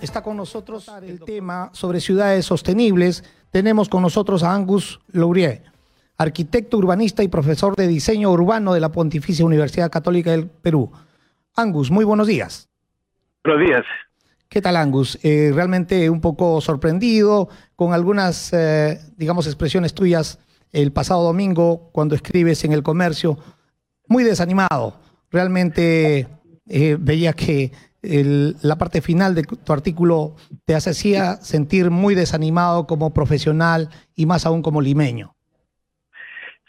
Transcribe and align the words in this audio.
Está 0.00 0.22
con 0.22 0.36
nosotros 0.36 0.88
el 1.02 1.20
tema 1.20 1.70
sobre 1.72 2.00
ciudades 2.00 2.46
sostenibles. 2.46 3.24
Tenemos 3.50 3.88
con 3.88 4.02
nosotros 4.02 4.44
a 4.44 4.54
Angus 4.54 5.00
Laurier, 5.12 5.64
arquitecto 6.16 6.78
urbanista 6.78 7.24
y 7.24 7.28
profesor 7.28 7.74
de 7.74 7.88
diseño 7.88 8.30
urbano 8.30 8.74
de 8.74 8.80
la 8.80 8.92
Pontificia 8.92 9.44
Universidad 9.44 9.90
Católica 9.90 10.30
del 10.30 10.46
Perú. 10.46 10.92
Angus, 11.56 11.90
muy 11.90 12.04
buenos 12.04 12.28
días. 12.28 12.68
Buenos 13.42 13.66
días. 13.66 13.84
¿Qué 14.48 14.62
tal, 14.62 14.76
Angus? 14.76 15.18
Eh, 15.24 15.50
realmente 15.52 16.08
un 16.08 16.20
poco 16.20 16.60
sorprendido 16.60 17.48
con 17.74 17.92
algunas, 17.92 18.52
eh, 18.52 19.00
digamos, 19.16 19.46
expresiones 19.46 19.94
tuyas 19.94 20.38
el 20.70 20.92
pasado 20.92 21.24
domingo 21.24 21.90
cuando 21.92 22.14
escribes 22.14 22.64
en 22.64 22.72
el 22.72 22.84
comercio. 22.84 23.36
Muy 24.06 24.22
desanimado. 24.22 25.00
Realmente 25.30 26.28
eh, 26.68 26.96
veía 27.00 27.32
que 27.32 27.72
la 28.02 28.76
parte 28.76 29.00
final 29.00 29.34
de 29.34 29.42
tu 29.42 29.72
artículo 29.72 30.36
te 30.66 30.74
hacía 30.74 31.36
sentir 31.36 31.90
muy 31.90 32.14
desanimado 32.14 32.86
como 32.86 33.12
profesional 33.12 33.88
y 34.14 34.26
más 34.26 34.46
aún 34.46 34.62
como 34.62 34.80
limeño. 34.80 35.32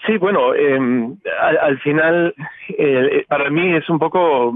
Sí, 0.05 0.17
bueno, 0.17 0.55
em, 0.55 1.17
al, 1.61 1.77
final 1.79 2.33
eh, 2.69 3.25
para 3.27 3.49
mí 3.49 3.75
es 3.75 3.88
un 3.89 3.99
poco, 3.99 4.55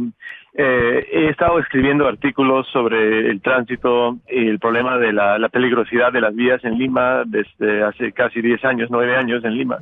eh, 0.53 1.07
he 1.11 1.29
estado 1.29 1.59
escribiendo 1.59 2.07
artículos 2.07 2.65
sobre 2.71 3.29
el 3.29 3.41
tránsito 3.41 4.17
y 4.29 4.47
el 4.47 4.59
problema 4.59 4.97
de 4.97 5.11
la, 5.11 5.49
peligrosidad 5.49 6.13
de 6.13 6.21
las 6.21 6.33
vías 6.33 6.63
en 6.63 6.77
Lima 6.77 7.23
desde 7.25 7.83
hace 7.83 8.13
casi 8.13 8.41
10 8.41 8.63
años, 8.63 8.89
9 8.89 9.15
años 9.15 9.43
en 9.43 9.53
Lima. 9.55 9.79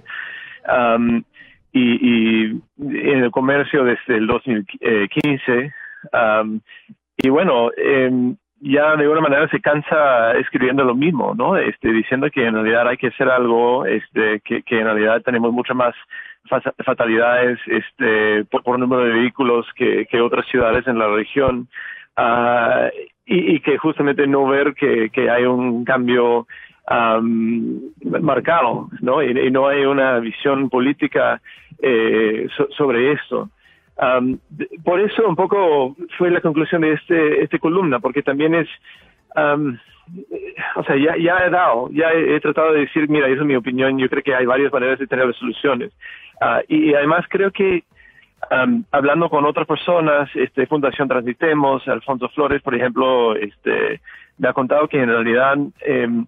y, 1.71 1.79
y, 1.79 2.61
en 2.79 3.23
el 3.23 3.31
comercio 3.31 3.85
desde 3.85 4.17
el 4.17 4.27
2015 4.27 5.71
y 7.17 7.29
bueno, 7.29 7.71
eh, 7.77 8.33
ya 8.61 8.95
de 8.95 9.03
alguna 9.03 9.21
manera 9.21 9.47
se 9.49 9.59
cansa 9.59 10.33
escribiendo 10.33 10.83
lo 10.83 10.95
mismo, 10.95 11.33
¿no? 11.35 11.57
Este, 11.57 11.91
diciendo 11.91 12.29
que 12.29 12.45
en 12.45 12.53
realidad 12.53 12.87
hay 12.87 12.97
que 12.97 13.07
hacer 13.07 13.29
algo, 13.29 13.85
este, 13.85 14.39
que, 14.41 14.63
en 14.69 14.85
realidad 14.85 15.21
tenemos 15.23 15.51
mucho 15.51 15.73
más 15.73 15.95
fatalidades, 16.85 17.59
este, 17.67 18.45
por, 18.45 18.79
número 18.79 19.03
de 19.03 19.13
vehículos 19.13 19.65
que, 19.75 20.07
otras 20.21 20.45
ciudades 20.47 20.87
en 20.87 20.99
la 20.99 21.07
región, 21.07 21.67
uh, 22.17 22.89
y, 23.25 23.55
y, 23.55 23.59
que 23.61 23.77
justamente 23.77 24.27
no 24.27 24.47
ver 24.47 24.73
que, 24.73 25.09
que 25.09 25.29
hay 25.29 25.45
un 25.45 25.83
cambio 25.83 26.47
um, 26.89 27.79
marcado, 28.21 28.89
¿no? 29.01 29.23
Y, 29.23 29.49
no 29.51 29.67
hay 29.67 29.85
una 29.85 30.19
visión 30.19 30.69
política 30.69 31.41
eh, 31.81 32.47
sobre 32.77 33.13
esto 33.13 33.49
por 34.83 34.99
eso 34.99 35.27
un 35.27 35.35
poco 35.35 35.95
fue 36.17 36.31
la 36.31 36.41
conclusión 36.41 36.81
de 36.81 36.93
este, 36.93 37.43
este 37.43 37.59
columna, 37.59 37.99
porque 37.99 38.23
también 38.23 38.55
es, 38.55 38.67
o 40.75 40.83
sea, 40.83 40.95
ya, 40.95 41.15
ya 41.17 41.45
he 41.45 41.49
dado, 41.49 41.89
ya 41.91 42.11
he, 42.11 42.39
tratado 42.39 42.73
de 42.73 42.81
decir, 42.81 43.07
mira, 43.09 43.27
esa 43.27 43.41
es 43.41 43.47
mi 43.47 43.55
opinión, 43.55 43.97
yo 43.97 44.09
creo 44.09 44.23
que 44.23 44.35
hay 44.35 44.45
varias 44.45 44.71
maneras 44.71 44.99
de 44.99 45.07
tener 45.07 45.33
soluciones. 45.35 45.91
Uh, 46.41 46.63
y, 46.67 46.93
además 46.93 47.25
creo 47.29 47.51
que 47.51 47.83
hablando 48.89 49.29
con 49.29 49.45
otras 49.45 49.67
personas, 49.67 50.27
este, 50.33 50.65
Fundación 50.65 51.07
Transitemos, 51.07 51.87
Alfonso 51.87 52.27
Flores, 52.29 52.59
por 52.63 52.73
ejemplo, 52.73 53.35
este, 53.35 54.01
me 54.39 54.47
ha 54.47 54.53
contado 54.53 54.87
que 54.87 54.99
en 54.99 55.09
realidad 55.09 55.57
em, 55.81 56.25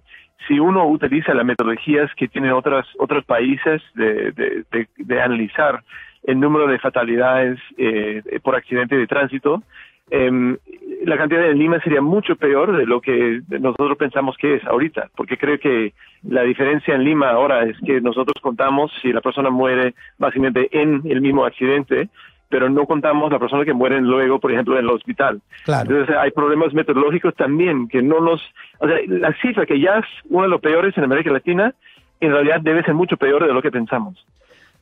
si 0.47 0.59
uno 0.59 0.85
utiliza 0.87 1.33
las 1.33 1.43
metodologías 1.43 2.13
que 2.15 2.27
tienen 2.27 2.51
otras, 2.51 2.85
otros 2.99 3.25
países 3.25 3.81
de, 3.95 4.63
de 4.97 5.21
analizar 5.21 5.81
el 6.23 6.39
número 6.39 6.67
de 6.67 6.79
fatalidades 6.79 7.59
eh, 7.77 8.21
por 8.41 8.55
accidente 8.55 8.95
de 8.95 9.07
tránsito, 9.07 9.63
eh, 10.09 10.57
la 11.05 11.17
cantidad 11.17 11.41
de 11.41 11.53
Lima 11.53 11.79
sería 11.81 12.01
mucho 12.01 12.35
peor 12.35 12.77
de 12.77 12.85
lo 12.85 13.01
que 13.01 13.41
nosotros 13.47 13.97
pensamos 13.97 14.37
que 14.37 14.55
es 14.55 14.65
ahorita, 14.65 15.09
porque 15.15 15.37
creo 15.37 15.59
que 15.59 15.93
la 16.23 16.43
diferencia 16.43 16.95
en 16.95 17.03
Lima 17.03 17.31
ahora 17.31 17.63
es 17.63 17.77
que 17.85 17.99
nosotros 17.99 18.35
contamos 18.41 18.91
si 19.01 19.11
la 19.11 19.21
persona 19.21 19.49
muere 19.49 19.95
básicamente 20.17 20.69
en 20.71 21.01
el 21.05 21.21
mismo 21.21 21.45
accidente, 21.45 22.09
pero 22.47 22.69
no 22.69 22.85
contamos 22.85 23.31
la 23.31 23.39
persona 23.39 23.65
que 23.65 23.73
muere 23.73 23.99
luego, 23.99 24.39
por 24.39 24.51
ejemplo, 24.51 24.75
en 24.77 24.85
el 24.85 24.91
hospital. 24.91 25.41
Entonces 25.67 26.15
hay 26.15 26.31
problemas 26.31 26.73
metodológicos 26.73 27.33
también 27.35 27.87
que 27.87 28.01
no 28.01 28.19
nos, 28.19 28.41
o 28.79 28.87
sea, 28.87 28.97
la 29.07 29.33
cifra 29.41 29.65
que 29.65 29.79
ya 29.79 29.97
es 29.97 30.05
uno 30.29 30.43
de 30.43 30.49
los 30.49 30.61
peores 30.61 30.95
en 30.97 31.03
América 31.03 31.31
Latina, 31.31 31.73
en 32.19 32.31
realidad 32.31 32.61
debe 32.61 32.83
ser 32.83 32.93
mucho 32.93 33.17
peor 33.17 33.45
de 33.45 33.53
lo 33.53 33.61
que 33.61 33.71
pensamos. 33.71 34.23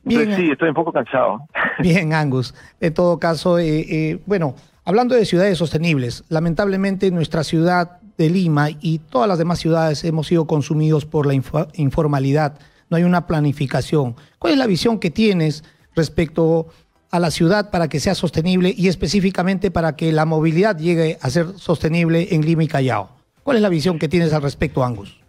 Bien, 0.04 0.34
sí, 0.34 0.50
estoy 0.50 0.68
un 0.68 0.74
poco 0.74 0.92
cansado. 0.92 1.46
Bien, 1.78 2.12
Angus. 2.12 2.54
En 2.80 2.92
todo 2.92 3.18
caso, 3.18 3.58
eh, 3.58 3.86
eh, 3.88 4.18
bueno, 4.26 4.54
hablando 4.84 5.14
de 5.14 5.24
ciudades 5.24 5.58
sostenibles, 5.58 6.24
lamentablemente 6.28 7.10
nuestra 7.10 7.44
ciudad 7.44 8.00
de 8.18 8.28
Lima 8.28 8.68
y 8.80 8.98
todas 8.98 9.28
las 9.28 9.38
demás 9.38 9.58
ciudades 9.58 10.04
hemos 10.04 10.26
sido 10.26 10.46
consumidos 10.46 11.06
por 11.06 11.26
la 11.26 11.34
informalidad. 11.74 12.58
No 12.90 12.96
hay 12.96 13.04
una 13.04 13.26
planificación. 13.26 14.16
¿Cuál 14.38 14.54
es 14.54 14.58
la 14.58 14.66
visión 14.66 14.98
que 14.98 15.10
tienes 15.10 15.64
respecto 15.94 16.66
a 17.10 17.18
la 17.18 17.30
ciudad 17.30 17.70
para 17.70 17.88
que 17.88 18.00
sea 18.00 18.14
sostenible 18.14 18.74
y 18.76 18.88
específicamente 18.88 19.70
para 19.70 19.96
que 19.96 20.12
la 20.12 20.24
movilidad 20.24 20.76
llegue 20.78 21.18
a 21.20 21.30
ser 21.30 21.46
sostenible 21.56 22.34
en 22.34 22.44
Lima 22.44 22.64
y 22.64 22.68
Callao? 22.68 23.10
¿Cuál 23.42 23.56
es 23.56 23.62
la 23.62 23.68
visión 23.68 23.98
que 23.98 24.08
tienes 24.08 24.32
al 24.32 24.42
respecto, 24.42 24.84
Angus? 24.84 25.21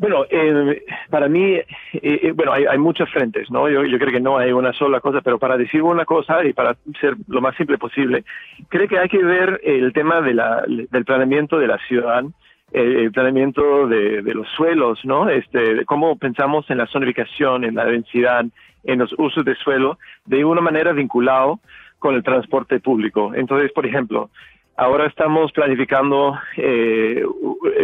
Bueno, 0.00 0.24
eh, 0.30 0.82
para 1.10 1.28
mí, 1.28 1.56
eh, 1.56 1.66
eh, 1.92 2.32
bueno, 2.34 2.54
hay, 2.54 2.64
hay 2.64 2.78
muchos 2.78 3.10
frentes, 3.10 3.50
¿no? 3.50 3.68
Yo, 3.68 3.82
creo 3.82 4.10
que 4.10 4.18
no 4.18 4.38
hay 4.38 4.50
una 4.50 4.72
sola 4.72 4.98
cosa, 4.98 5.20
pero 5.20 5.38
para 5.38 5.58
decir 5.58 5.82
una 5.82 6.06
cosa 6.06 6.42
y 6.42 6.54
para 6.54 6.74
ser 6.98 7.16
lo 7.28 7.42
más 7.42 7.54
simple 7.56 7.76
posible, 7.76 8.24
creo 8.70 8.88
que 8.88 8.98
hay 8.98 9.10
que 9.10 9.22
ver 9.22 9.60
el 9.62 9.92
tema 9.92 10.22
de 10.22 10.32
la, 10.32 10.64
del 10.66 11.04
planeamiento 11.04 11.58
de 11.58 11.66
la 11.66 11.76
ciudad, 11.86 12.24
el 12.72 13.12
planeamiento 13.12 13.86
de, 13.88 14.22
de 14.22 14.34
los 14.34 14.48
suelos, 14.56 15.04
¿no? 15.04 15.28
Este, 15.28 15.74
de 15.74 15.84
cómo 15.84 16.16
pensamos 16.16 16.64
en 16.70 16.78
la 16.78 16.86
zonificación, 16.86 17.64
en 17.64 17.74
la 17.74 17.84
densidad, 17.84 18.46
en 18.84 18.98
los 19.00 19.14
usos 19.18 19.44
de 19.44 19.54
suelo, 19.56 19.98
de 20.24 20.46
una 20.46 20.62
manera 20.62 20.94
vinculado 20.94 21.60
con 21.98 22.14
el 22.14 22.22
transporte 22.22 22.80
público. 22.80 23.32
Entonces, 23.34 23.70
por 23.72 23.84
ejemplo, 23.84 24.30
Ahora 24.76 25.06
estamos 25.06 25.52
planificando 25.52 26.38
eh, 26.56 27.22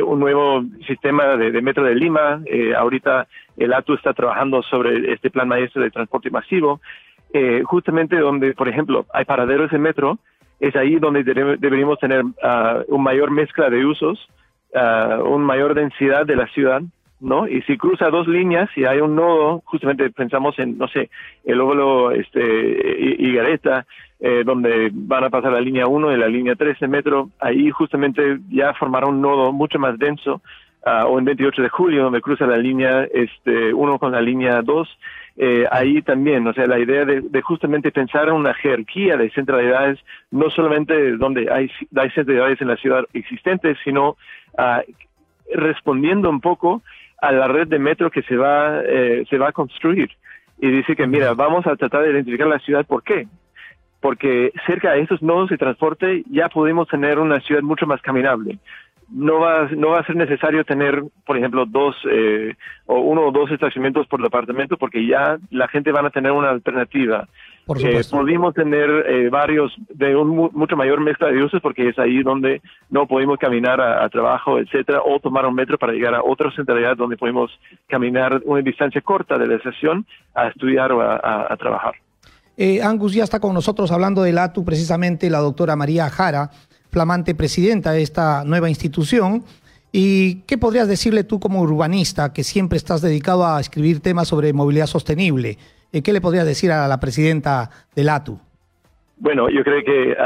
un 0.04 0.18
nuevo 0.18 0.64
sistema 0.86 1.36
de, 1.36 1.60
metro 1.60 1.84
de 1.84 1.94
Lima. 1.94 2.40
Eh, 2.46 2.74
ahorita 2.74 3.26
el 3.56 3.74
ATU 3.74 3.94
está 3.94 4.14
trabajando 4.14 4.62
sobre 4.62 5.12
este 5.12 5.30
plan 5.30 5.48
maestro 5.48 5.82
de 5.82 5.90
transporte 5.90 6.30
masivo, 6.30 6.80
eh, 7.34 7.62
justamente 7.64 8.16
donde, 8.16 8.54
por 8.54 8.68
ejemplo, 8.68 9.04
hay 9.12 9.26
paraderos 9.26 9.70
de 9.70 9.78
metro. 9.78 10.18
Es 10.58 10.74
ahí 10.74 10.96
donde 10.96 11.22
deberíamos 11.22 11.98
tener 11.98 12.24
uh, 12.24 12.82
un 12.88 13.02
mayor 13.02 13.30
mezcla 13.30 13.68
de 13.68 13.84
usos, 13.84 14.26
uh, 14.72 15.22
una 15.22 15.44
mayor 15.44 15.74
densidad 15.74 16.24
de 16.24 16.36
la 16.36 16.46
ciudad, 16.46 16.80
¿no? 17.20 17.46
Y 17.46 17.60
si 17.62 17.76
cruza 17.76 18.08
dos 18.08 18.26
líneas 18.26 18.70
y 18.74 18.86
hay 18.86 19.00
un 19.00 19.16
nodo, 19.16 19.60
justamente 19.66 20.08
pensamos 20.10 20.58
en, 20.58 20.78
no 20.78 20.88
sé, 20.88 21.10
el 21.44 21.60
óvulo 21.60 22.10
este, 22.10 23.16
Gareta, 23.34 23.86
eh, 24.20 24.42
donde 24.44 24.90
van 24.92 25.24
a 25.24 25.30
pasar 25.30 25.52
la 25.52 25.60
línea 25.60 25.86
1 25.86 26.12
y 26.12 26.16
la 26.16 26.28
línea 26.28 26.54
3 26.54 26.80
de 26.80 26.88
metro, 26.88 27.30
ahí 27.40 27.70
justamente 27.70 28.38
ya 28.50 28.74
formará 28.74 29.06
un 29.06 29.20
nodo 29.20 29.52
mucho 29.52 29.78
más 29.78 29.98
denso, 29.98 30.40
uh, 30.86 31.06
o 31.06 31.18
en 31.18 31.24
28 31.24 31.62
de 31.62 31.68
julio, 31.68 32.04
donde 32.04 32.20
cruza 32.20 32.46
la 32.46 32.56
línea 32.56 33.04
este, 33.12 33.74
1 33.74 33.98
con 33.98 34.12
la 34.12 34.20
línea 34.20 34.62
2, 34.62 34.98
eh, 35.38 35.66
ahí 35.70 36.00
también, 36.00 36.46
o 36.46 36.54
sea, 36.54 36.66
la 36.66 36.78
idea 36.78 37.04
de, 37.04 37.20
de, 37.20 37.42
justamente 37.42 37.92
pensar 37.92 38.28
en 38.28 38.34
una 38.34 38.54
jerarquía 38.54 39.18
de 39.18 39.30
centralidades, 39.30 39.98
no 40.30 40.48
solamente 40.48 41.16
donde 41.18 41.52
hay, 41.52 41.70
hay 41.94 42.10
centralidades 42.10 42.60
en 42.62 42.68
la 42.68 42.76
ciudad 42.76 43.04
existentes, 43.12 43.76
sino 43.84 44.16
uh, 44.56 44.80
respondiendo 45.54 46.30
un 46.30 46.40
poco 46.40 46.82
a 47.20 47.32
la 47.32 47.48
red 47.48 47.68
de 47.68 47.78
metro 47.78 48.10
que 48.10 48.22
se 48.22 48.36
va, 48.36 48.80
eh, 48.82 49.24
se 49.28 49.38
va 49.38 49.48
a 49.48 49.52
construir. 49.52 50.10
Y 50.58 50.70
dice 50.70 50.96
que, 50.96 51.06
mira, 51.06 51.34
vamos 51.34 51.66
a 51.66 51.76
tratar 51.76 52.04
de 52.04 52.12
identificar 52.12 52.46
la 52.46 52.58
ciudad, 52.60 52.86
¿por 52.86 53.02
qué? 53.02 53.26
Porque 54.06 54.52
cerca 54.68 54.92
de 54.92 55.00
estos 55.00 55.20
nodos 55.20 55.50
de 55.50 55.58
transporte 55.58 56.22
ya 56.30 56.48
podemos 56.48 56.86
tener 56.86 57.18
una 57.18 57.40
ciudad 57.40 57.62
mucho 57.62 57.88
más 57.88 58.00
caminable. 58.02 58.60
No 59.10 59.40
va, 59.40 59.68
no 59.76 59.88
va 59.88 59.98
a 59.98 60.06
ser 60.06 60.14
necesario 60.14 60.62
tener, 60.62 61.02
por 61.24 61.36
ejemplo, 61.36 61.66
dos 61.66 61.96
eh, 62.08 62.54
o 62.86 63.00
uno 63.00 63.22
o 63.22 63.32
dos 63.32 63.50
estacionamientos 63.50 64.06
por 64.06 64.22
departamento 64.22 64.76
porque 64.76 65.04
ya 65.04 65.38
la 65.50 65.66
gente 65.66 65.90
van 65.90 66.06
a 66.06 66.10
tener 66.10 66.30
una 66.30 66.50
alternativa. 66.50 67.26
Por 67.64 67.84
eh, 67.84 68.00
pudimos 68.08 68.54
tener 68.54 68.88
eh, 69.08 69.28
varios 69.28 69.74
de 69.88 70.14
un 70.14 70.50
mucho 70.52 70.76
mayor 70.76 71.00
mezcla 71.00 71.26
de 71.26 71.42
usos 71.42 71.60
porque 71.60 71.88
es 71.88 71.98
ahí 71.98 72.22
donde 72.22 72.62
no 72.88 73.08
podemos 73.08 73.38
caminar 73.40 73.80
a, 73.80 74.08
trabajo, 74.08 74.60
etcétera, 74.60 75.00
o 75.04 75.18
tomar 75.18 75.46
un 75.46 75.54
metro 75.56 75.78
para 75.78 75.94
llegar 75.94 76.14
a 76.14 76.22
otra 76.22 76.52
centralidad 76.52 76.96
donde 76.96 77.16
podemos 77.16 77.50
caminar 77.88 78.40
una 78.44 78.62
distancia 78.62 79.00
corta 79.00 79.36
de 79.36 79.48
la 79.48 79.56
estación 79.56 80.06
a 80.32 80.46
estudiar 80.46 80.92
o 80.92 81.02
a 81.02 81.56
trabajar. 81.56 81.96
Eh, 82.56 82.82
Angus 82.82 83.14
ya 83.14 83.24
está 83.24 83.40
con 83.40 83.54
nosotros 83.54 83.92
hablando 83.92 84.22
del 84.22 84.38
ATU, 84.38 84.64
precisamente 84.64 85.30
la 85.30 85.38
doctora 85.38 85.76
María 85.76 86.08
Jara, 86.08 86.50
flamante 86.90 87.34
presidenta 87.34 87.92
de 87.92 88.02
esta 88.02 88.44
nueva 88.44 88.68
institución. 88.68 89.42
¿Y 89.92 90.42
qué 90.42 90.58
podrías 90.58 90.88
decirle 90.88 91.24
tú 91.24 91.40
como 91.40 91.60
urbanista, 91.60 92.32
que 92.32 92.44
siempre 92.44 92.76
estás 92.76 93.02
dedicado 93.02 93.46
a 93.46 93.60
escribir 93.60 94.00
temas 94.00 94.28
sobre 94.28 94.52
movilidad 94.52 94.86
sostenible? 94.86 95.58
Eh, 95.92 96.02
¿Qué 96.02 96.12
le 96.12 96.20
podrías 96.20 96.46
decir 96.46 96.72
a 96.72 96.88
la 96.88 97.00
presidenta 97.00 97.70
del 97.94 98.08
ATU? 98.08 98.38
bueno, 99.18 99.48
yo 99.48 99.64
creo 99.64 99.82
que 99.82 100.16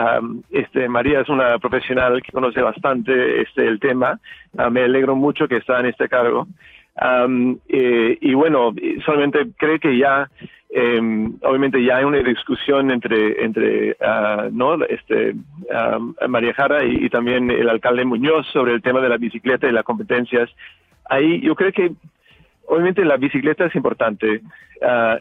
este, 0.50 0.88
María 0.88 1.21
es 1.21 1.29
una 1.29 1.59
profesional 1.59 2.21
que 2.23 2.33
conoce 2.33 2.61
bastante 2.61 3.43
este, 3.43 3.67
el 3.67 3.79
tema. 3.79 4.19
Ah, 4.59 4.69
me 4.69 4.83
alegro 4.83 5.15
mucho 5.15 5.47
que 5.47 5.59
está 5.59 5.79
en 5.81 5.87
este 5.87 6.09
cargo. 6.09 6.49
Eh, 7.69 8.19
y 8.21 8.35
bueno, 8.35 8.75
solamente 9.05 9.47
creo 9.56 9.79
que 9.79 9.97
ya, 9.97 10.29
em, 10.72 11.37
obviamente 11.43 11.82
ya 11.82 11.96
hay 11.96 12.05
una 12.05 12.19
discusión 12.19 12.90
entre, 12.90 13.44
entre 13.44 13.93
uh, 13.93 14.50
¿no? 14.52 14.82
este, 14.84 15.34
María 16.28 16.55
Jara 16.55 16.84
y, 16.84 17.08
también 17.11 17.50
el 17.50 17.69
alcalde 17.69 18.05
Muñoz 18.05 18.46
sobre 18.52 18.75
el 18.75 18.82
tema 18.82 19.00
de 19.00 19.08
la 19.08 19.17
bicicleta 19.17 19.69
y 19.69 19.72
las 19.72 19.84
competencias. 19.84 20.50
Ahí 21.08 21.40
yo 21.40 21.55
creo 21.55 21.72
que, 21.72 21.93
obviamente 22.67 23.05
la 23.05 23.17
bicicleta 23.17 23.67
es 23.67 23.75
importante, 23.75 24.43
uh, 24.82 25.19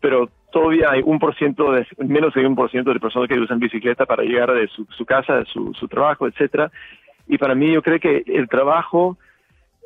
pero 0.00 0.30
todavía 0.52 0.90
hay 0.90 1.02
un 1.04 1.18
por 1.18 1.34
ciento, 1.34 1.72
de, 1.72 1.86
menos 1.98 2.34
de 2.34 2.46
un 2.46 2.54
por 2.54 2.70
ciento 2.70 2.92
de 2.92 3.00
personas 3.00 3.28
que 3.28 3.38
usan 3.38 3.58
bicicleta 3.58 4.06
para 4.06 4.22
llegar 4.22 4.52
de 4.52 4.68
su, 4.68 4.86
su 4.90 5.04
casa, 5.04 5.44
su, 5.44 5.74
su 5.74 5.88
trabajo, 5.88 6.26
etcétera. 6.26 6.70
Y 7.26 7.36
para 7.38 7.54
mí 7.54 7.72
yo 7.72 7.82
creo 7.82 8.00
que 8.00 8.22
el 8.26 8.48
trabajo 8.48 9.18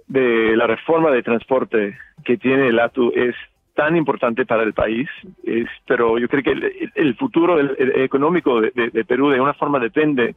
de 0.06 0.56
la 0.56 0.66
reforma 0.66 1.10
de 1.10 1.22
transporte 1.22 1.96
que 2.24 2.36
tiene 2.36 2.68
el 2.68 2.78
ATU 2.78 3.12
es 3.14 3.34
tan 3.74 3.96
importante 3.96 4.44
para 4.44 4.62
el 4.62 4.72
país, 4.72 5.08
es, 5.44 5.66
pero 5.86 6.19
yo 6.19 6.28
creo 6.28 6.42
que 6.42 6.90
el, 6.94 7.14
futuro 7.16 7.58
económico 7.60 8.60
de, 8.60 9.04
Perú 9.04 9.30
de 9.30 9.40
una 9.40 9.54
forma 9.54 9.78
depende 9.78 10.34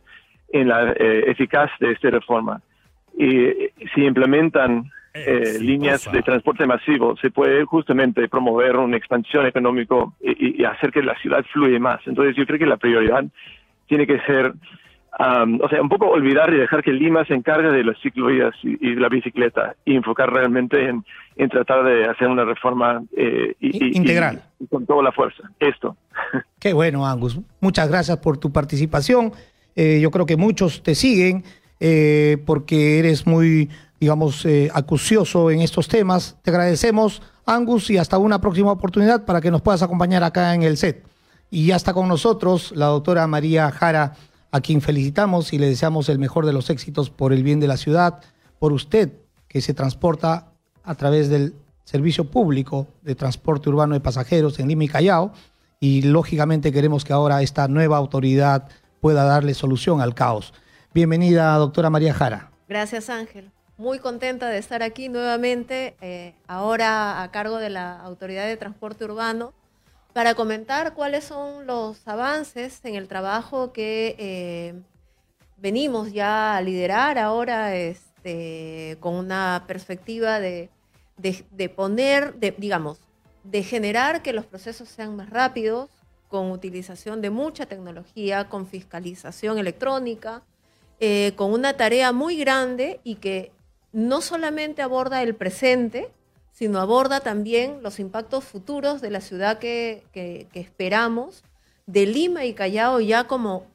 en 0.52 0.70
la 0.70 0.94
eh, 0.94 1.26
eficaz 1.28 1.70
de 1.80 1.92
esta 1.92 2.10
reforma. 2.10 2.62
Y 3.18 3.70
si 3.94 4.06
implementan 4.06 4.92
eh, 5.14 5.58
líneas 5.60 6.10
de 6.12 6.22
transporte 6.22 6.66
masivo, 6.66 7.16
se 7.18 7.32
puede 7.32 7.64
justamente 7.66 8.28
promover 8.28 8.78
una 8.78 8.98
expansión 8.98 9.46
económica 9.46 9.96
y, 10.22 10.62
y, 10.62 10.66
hacer 10.66 10.92
que 10.92 11.02
la 11.02 11.16
ciudad 11.20 11.44
fluya 11.52 11.80
más. 11.80 12.02
Entonces 12.06 12.36
yo 12.36 12.46
creo 12.46 12.60
que 12.60 12.66
la 12.66 12.78
prioridad 12.78 13.24
tiene 13.88 14.08
que 14.08 14.20
ser 14.22 14.54
o 15.18 15.70
sea, 15.70 15.82
un 15.82 15.90
poco 15.90 16.08
olvidar 16.08 16.54
y 16.54 16.58
dejar 16.58 16.84
que 16.84 16.92
Lima 16.92 17.26
se 17.26 17.34
encargue 17.34 17.70
de 17.70 17.84
las 17.84 17.98
ciclovías 18.02 18.54
y, 18.64 18.96
de 18.96 19.00
la 19.00 19.08
bicicleta 19.08 19.76
y 19.86 19.96
enfocar 19.96 20.32
realmente 20.32 20.90
en, 20.90 21.50
tratar 21.50 21.86
de 21.86 22.06
hacer 22.06 22.28
una 22.28 22.44
reforma 22.44 23.02
eh, 23.16 23.56
integral. 23.60 24.44
con 24.70 24.86
toda 24.86 25.04
la 25.04 25.12
fuerza. 25.12 25.50
Esto. 25.60 25.96
Qué 26.60 26.74
bueno, 26.74 27.06
Angus. 27.08 27.40
Muchas 27.62 27.88
gracias 27.88 28.18
por 28.18 28.38
tu 28.38 28.52
participación. 28.52 29.32
Eh, 29.76 30.00
yo 30.02 30.12
creo 30.12 30.26
que 30.26 30.36
muchos 30.36 30.84
te 30.84 30.96
siguen 30.96 31.44
eh, 31.80 32.38
porque 32.46 33.00
eres 33.00 33.26
muy, 33.26 33.70
digamos, 34.00 34.46
acucioso 34.74 35.50
en 35.50 35.62
estos 35.62 35.88
temas. 35.88 36.38
Te 36.44 36.52
agradecemos, 36.52 37.22
Angus, 37.46 37.90
y 37.90 37.98
hasta 37.98 38.18
una 38.18 38.42
próxima 38.42 38.72
oportunidad 38.72 39.26
para 39.26 39.40
que 39.40 39.52
nos 39.52 39.62
puedas 39.62 39.82
acompañar 39.82 40.24
acá 40.24 40.54
en 40.54 40.64
el 40.64 40.76
set. 40.76 41.06
Y 41.52 41.68
ya 41.68 41.78
está 41.78 41.94
con 41.94 42.10
nosotros 42.10 42.74
la 42.76 42.88
doctora 42.88 43.28
María 43.28 43.72
Jara 43.72 44.14
a 44.56 44.62
quien 44.62 44.80
felicitamos 44.80 45.52
y 45.52 45.58
le 45.58 45.68
deseamos 45.68 46.08
el 46.08 46.18
mejor 46.18 46.46
de 46.46 46.54
los 46.54 46.70
éxitos 46.70 47.10
por 47.10 47.34
el 47.34 47.44
bien 47.44 47.60
de 47.60 47.68
la 47.68 47.76
ciudad, 47.76 48.22
por 48.58 48.72
usted 48.72 49.12
que 49.50 49.60
se 49.60 49.74
transporta 49.74 50.48
a 50.82 50.96
través 50.96 51.28
del 51.28 51.56
servicio 51.84 52.32
público 52.32 52.88
de 53.02 53.16
transporte 53.16 53.68
urbano 53.68 53.96
de 53.96 54.00
pasajeros 54.00 54.58
en 54.60 54.70
Lima 54.70 54.86
y 54.86 54.88
Callao 54.88 55.34
y 55.82 56.04
lógicamente 56.04 56.72
queremos 56.72 57.04
que 57.04 57.12
ahora 57.12 57.42
esta 57.42 57.68
nueva 57.68 57.98
autoridad 57.98 58.70
pueda 59.02 59.26
darle 59.26 59.54
solución 59.56 60.00
al 60.00 60.16
caos. 60.16 60.54
Bienvenida, 60.94 61.54
doctora 61.58 61.90
María 61.90 62.14
Jara. 62.14 62.50
Gracias, 62.70 63.10
Ángel. 63.10 63.52
Muy 63.78 64.00
contenta 64.00 64.48
de 64.48 64.58
estar 64.58 64.84
aquí 64.84 65.10
nuevamente, 65.10 65.98
eh, 66.00 66.34
ahora 66.48 67.22
a 67.24 67.30
cargo 67.30 67.58
de 67.58 67.72
la 67.72 68.00
Autoridad 68.00 68.48
de 68.48 68.56
Transporte 68.56 69.04
Urbano 69.04 69.52
para 70.16 70.34
comentar 70.34 70.94
cuáles 70.94 71.26
son 71.26 71.68
los 71.68 72.08
avances 72.08 72.80
en 72.86 72.96
el 72.96 73.10
trabajo 73.10 73.74
que 73.74 74.16
eh, 74.18 74.74
venimos 75.58 76.14
ya 76.14 76.56
a 76.56 76.62
liderar 76.62 77.18
ahora 77.18 77.76
este, 77.76 78.96
con 79.02 79.16
una 79.16 79.66
perspectiva 79.68 80.40
de, 80.40 80.70
poner, 81.76 82.34
de, 82.36 82.56
digamos, 82.58 82.98
de 83.44 83.62
generar 83.62 84.22
que 84.22 84.32
los 84.32 84.46
procesos 84.46 84.88
sean 84.88 85.18
más 85.18 85.30
rápidos, 85.30 85.90
con 86.30 86.50
utilización 86.50 87.22
de 87.22 87.30
mucha 87.30 87.66
tecnología, 87.66 88.48
con 88.48 88.68
fiscalización 88.68 89.58
electrónica, 89.58 90.44
eh, 91.02 91.34
con 91.36 91.52
una 91.52 91.76
tarea 91.76 92.14
muy 92.14 92.38
grande 92.38 93.02
y 93.04 93.16
que 93.16 93.52
no 93.92 94.22
solamente 94.22 94.82
aborda 94.82 95.22
el 95.22 95.36
presente, 95.36 96.10
sino 96.56 96.80
aborda 96.80 97.20
también 97.20 97.84
los 97.84 98.00
impactos 98.00 98.46
futuros 98.46 99.02
de 99.02 99.10
la 99.10 99.20
ciudad 99.20 99.60
que, 99.60 100.48
esperamos, 100.54 101.44
de 101.86 102.06
Lima 102.06 102.46
y 102.46 102.54
Callao 102.54 103.02
ya 103.02 103.26
como 103.26 103.68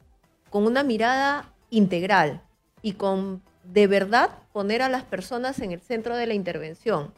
con 0.49 0.65
una 0.65 0.81
mirada 0.81 1.53
integral 1.69 2.41
y 2.81 2.93
con 2.93 3.43
de 3.63 3.85
verdad 3.85 4.31
poner 4.51 4.81
a 4.81 4.89
las 4.89 5.03
personas 5.03 5.59
en 5.59 5.71
el 5.71 5.79
centro 5.79 6.17
de 6.17 6.25
la 6.25 6.33
intervención. 6.33 7.13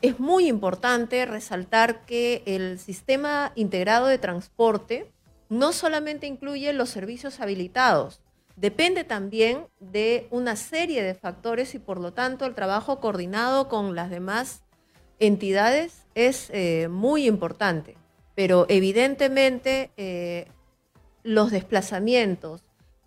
Es 0.00 0.18
muy 0.18 0.48
importante 0.48 1.26
resaltar 1.26 2.06
que 2.06 2.42
el 2.46 2.78
sistema 2.78 3.52
integrado 3.54 4.06
de 4.06 4.16
transporte 4.16 5.12
no 5.50 5.74
solamente 5.74 6.26
incluye 6.26 6.72
los 6.72 6.88
servicios 6.88 7.40
habilitados, 7.40 8.22
depende 8.56 9.04
también 9.04 9.66
de 9.78 10.26
una 10.30 10.56
serie 10.56 11.02
de 11.02 11.14
factores 11.14 11.74
y 11.74 11.78
por 11.78 12.00
lo 12.00 12.14
tanto 12.14 12.46
el 12.46 12.54
trabajo 12.54 12.98
coordinado 12.98 13.68
con 13.68 13.94
las 13.94 14.08
demás 14.08 14.62
entidades 15.18 16.04
es 16.14 16.50
eh, 16.50 16.88
muy 16.90 17.26
importante, 17.26 17.96
pero 18.34 18.66
evidentemente 18.68 19.90
eh, 19.96 20.46
los 21.22 21.50
desplazamientos 21.50 22.62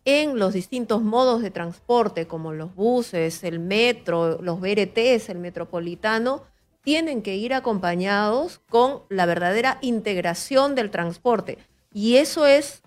en 0.05 0.39
los 0.39 0.53
distintos 0.53 1.01
modos 1.01 1.41
de 1.41 1.51
transporte, 1.51 2.25
como 2.25 2.53
los 2.53 2.73
buses, 2.73 3.43
el 3.43 3.59
metro, 3.59 4.41
los 4.41 4.59
BRTs, 4.59 5.29
el 5.29 5.39
metropolitano, 5.39 6.43
tienen 6.81 7.21
que 7.21 7.35
ir 7.35 7.53
acompañados 7.53 8.61
con 8.69 9.01
la 9.09 9.25
verdadera 9.25 9.77
integración 9.81 10.75
del 10.75 10.89
transporte. 10.89 11.57
Y 11.93 12.15
eso 12.15 12.47
es, 12.47 12.81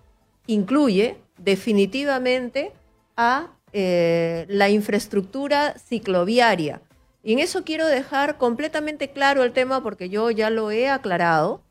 incluye 0.47 1.17
definitivamente 1.37 2.73
a 3.15 3.51
eh, 3.71 4.45
la 4.49 4.69
infraestructura 4.69 5.75
cicloviaria 5.77 6.81
y 7.23 7.33
en 7.33 7.39
eso 7.39 7.63
quiero 7.63 7.87
dejar 7.87 8.37
completamente 8.37 9.09
claro 9.09 9.43
el 9.43 9.53
tema 9.53 9.81
porque 9.81 10.09
yo 10.09 10.29
ya 10.29 10.49
lo 10.49 10.71
he 10.71 10.89
aclarado, 10.89 11.61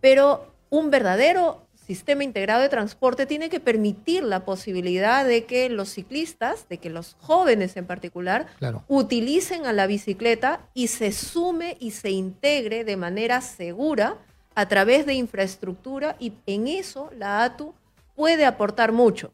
pero 0.00 0.46
un 0.70 0.90
verdadero 0.90 1.66
sistema 1.74 2.22
integrado 2.22 2.62
de 2.62 2.68
transporte 2.68 3.26
tiene 3.26 3.50
que 3.50 3.58
permitir 3.58 4.22
la 4.22 4.44
posibilidad 4.44 5.26
de 5.26 5.44
que 5.44 5.68
los 5.68 5.88
ciclistas, 5.88 6.68
de 6.68 6.78
que 6.78 6.88
los 6.88 7.16
jóvenes 7.20 7.76
en 7.76 7.86
particular, 7.86 8.46
utilicen 8.86 9.66
a 9.66 9.72
la 9.72 9.88
bicicleta 9.88 10.60
y 10.72 10.86
se 10.86 11.10
sume 11.10 11.76
y 11.80 11.90
se 11.90 12.10
integre 12.10 12.84
de 12.84 12.96
manera 12.96 13.40
segura 13.40 14.18
a 14.54 14.68
través 14.68 15.04
de 15.04 15.14
infraestructura 15.14 16.14
y 16.20 16.32
en 16.46 16.68
eso 16.68 17.10
la 17.18 17.42
ATU 17.42 17.74
puede 18.14 18.44
aportar 18.44 18.92
mucho. 18.92 19.32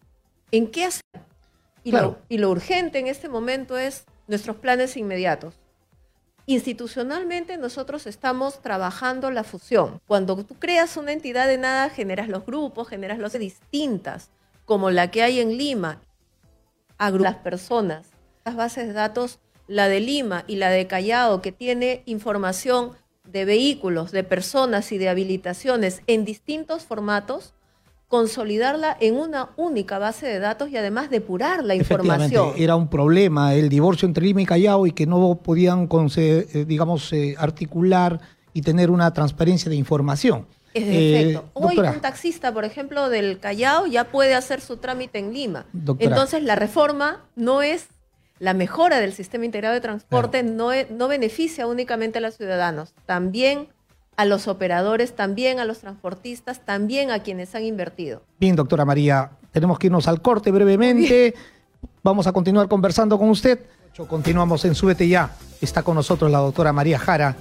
¿En 0.50 0.66
qué 0.70 0.86
hacer? 0.86 1.02
Y, 1.84 1.92
y 2.28 2.38
lo 2.38 2.50
urgente 2.50 2.98
en 2.98 3.06
este 3.06 3.28
momento 3.28 3.76
es 3.76 4.04
nuestros 4.28 4.56
planes 4.56 4.96
inmediatos. 4.96 5.54
Institucionalmente 6.46 7.58
nosotros 7.58 8.06
estamos 8.06 8.62
trabajando 8.62 9.30
la 9.30 9.44
fusión. 9.44 10.00
Cuando 10.06 10.36
tú 10.44 10.54
creas 10.54 10.96
una 10.96 11.12
entidad 11.12 11.46
de 11.46 11.58
nada, 11.58 11.90
generas 11.90 12.28
los 12.28 12.46
grupos, 12.46 12.88
generas 12.88 13.18
los 13.18 13.32
distintas, 13.34 14.30
como 14.64 14.90
la 14.90 15.10
que 15.10 15.22
hay 15.22 15.40
en 15.40 15.58
Lima, 15.58 16.00
a 16.96 17.10
las 17.10 17.36
personas. 17.36 18.08
Las 18.44 18.56
bases 18.56 18.86
de 18.86 18.92
datos, 18.94 19.40
la 19.66 19.88
de 19.88 20.00
Lima 20.00 20.44
y 20.46 20.56
la 20.56 20.70
de 20.70 20.86
Callao, 20.86 21.42
que 21.42 21.52
tiene 21.52 22.02
información 22.06 22.92
de 23.24 23.44
vehículos, 23.44 24.10
de 24.10 24.24
personas 24.24 24.90
y 24.92 24.98
de 24.98 25.10
habilitaciones 25.10 26.02
en 26.06 26.24
distintos 26.24 26.84
formatos, 26.84 27.52
consolidarla 28.08 28.96
en 29.00 29.16
una 29.16 29.50
única 29.56 29.98
base 29.98 30.26
de 30.26 30.38
datos 30.38 30.70
y 30.70 30.76
además 30.76 31.10
depurar 31.10 31.62
la 31.62 31.74
información. 31.74 32.54
Era 32.56 32.74
un 32.74 32.88
problema 32.88 33.54
el 33.54 33.68
divorcio 33.68 34.06
entre 34.06 34.24
Lima 34.24 34.42
y 34.42 34.46
Callao 34.46 34.86
y 34.86 34.92
que 34.92 35.06
no 35.06 35.36
podían, 35.42 35.88
eh, 36.16 36.64
digamos, 36.66 37.12
eh, 37.12 37.34
articular 37.38 38.18
y 38.54 38.62
tener 38.62 38.90
una 38.90 39.12
transparencia 39.12 39.68
de 39.68 39.76
información. 39.76 40.46
Es 40.72 40.84
eh, 40.84 41.40
Hoy 41.52 41.78
un 41.78 42.00
taxista, 42.00 42.52
por 42.52 42.64
ejemplo, 42.64 43.10
del 43.10 43.40
Callao 43.40 43.86
ya 43.86 44.04
puede 44.04 44.34
hacer 44.34 44.62
su 44.62 44.78
trámite 44.78 45.18
en 45.18 45.34
Lima. 45.34 45.66
Entonces 45.98 46.42
la 46.42 46.56
reforma 46.56 47.26
no 47.36 47.60
es 47.62 47.88
la 48.38 48.54
mejora 48.54 49.00
del 49.00 49.12
sistema 49.12 49.44
integrado 49.44 49.74
de 49.74 49.80
transporte, 49.80 50.42
no, 50.42 50.70
no 50.90 51.08
beneficia 51.08 51.66
únicamente 51.66 52.18
a 52.18 52.20
los 52.20 52.36
ciudadanos, 52.36 52.94
también 53.04 53.68
a 54.18 54.24
los 54.24 54.48
operadores, 54.48 55.14
también 55.14 55.60
a 55.60 55.64
los 55.64 55.78
transportistas, 55.78 56.64
también 56.64 57.12
a 57.12 57.22
quienes 57.22 57.54
han 57.54 57.62
invertido. 57.62 58.20
Bien, 58.40 58.56
doctora 58.56 58.84
María, 58.84 59.30
tenemos 59.52 59.78
que 59.78 59.86
irnos 59.86 60.08
al 60.08 60.20
corte 60.20 60.50
brevemente. 60.50 61.36
Vamos 62.02 62.26
a 62.26 62.32
continuar 62.32 62.66
conversando 62.66 63.16
con 63.16 63.30
usted. 63.30 63.60
Continuamos 64.08 64.64
en 64.64 64.74
Súbete 64.74 65.06
Ya. 65.06 65.36
Está 65.60 65.84
con 65.84 65.94
nosotros 65.94 66.32
la 66.32 66.38
doctora 66.38 66.72
María 66.72 66.98
Jara, 66.98 67.36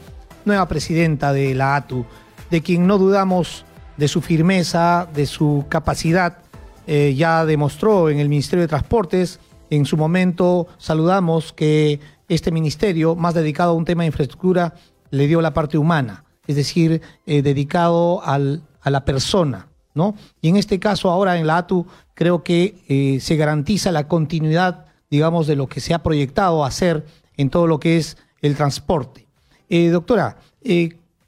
nueva 0.45 0.67
presidenta 0.67 1.33
de 1.33 1.55
la 1.55 1.75
ATU, 1.75 2.05
de 2.51 2.61
quien 2.61 2.85
no 2.85 2.99
dudamos 2.99 3.65
de 3.97 4.07
su 4.07 4.21
firmeza, 4.21 5.07
de 5.15 5.25
su 5.25 5.65
capacidad. 5.69 6.37
Eh, 6.85 7.15
ya 7.17 7.43
demostró 7.45 8.11
en 8.11 8.19
el 8.19 8.29
Ministerio 8.29 8.61
de 8.61 8.67
Transportes. 8.67 9.39
En 9.71 9.85
su 9.85 9.97
momento 9.97 10.67
saludamos 10.77 11.53
que 11.53 11.99
este 12.29 12.51
ministerio, 12.51 13.15
más 13.15 13.33
dedicado 13.33 13.71
a 13.71 13.75
un 13.75 13.85
tema 13.85 14.03
de 14.03 14.07
infraestructura, 14.07 14.75
le 15.09 15.25
dio 15.25 15.41
la 15.41 15.55
parte 15.55 15.79
humana, 15.79 16.23
es 16.47 16.55
decir, 16.55 17.01
eh, 17.25 17.41
dedicado 17.41 18.23
al, 18.23 18.63
a 18.81 18.89
la 18.89 19.05
persona. 19.05 19.67
¿no? 19.93 20.15
Y 20.41 20.49
en 20.49 20.57
este 20.57 20.79
caso, 20.79 21.09
ahora 21.09 21.37
en 21.37 21.47
la 21.47 21.57
ATU, 21.57 21.85
creo 22.13 22.43
que 22.43 22.83
eh, 22.87 23.19
se 23.19 23.35
garantiza 23.35 23.91
la 23.91 24.07
continuidad, 24.07 24.85
digamos, 25.09 25.47
de 25.47 25.55
lo 25.55 25.67
que 25.67 25.81
se 25.81 25.93
ha 25.93 26.03
proyectado 26.03 26.63
hacer 26.63 27.05
en 27.35 27.49
todo 27.49 27.67
lo 27.67 27.79
que 27.79 27.97
es 27.97 28.17
el 28.41 28.55
transporte. 28.55 29.27
doctora, 29.69 30.37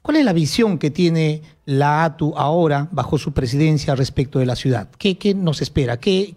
¿Cuál 0.02 0.16
es 0.16 0.24
la 0.24 0.32
visión 0.32 0.78
que 0.78 0.90
tiene 0.90 1.42
la 1.66 2.04
ATU 2.04 2.32
ahora 2.36 2.88
bajo 2.90 3.18
su 3.18 3.32
presidencia 3.32 3.94
respecto 3.94 4.38
de 4.38 4.46
la 4.46 4.56
ciudad? 4.56 4.88
¿Qué, 4.98 5.34
nos 5.34 5.60
espera? 5.60 5.98
¿Qué, 5.98 6.36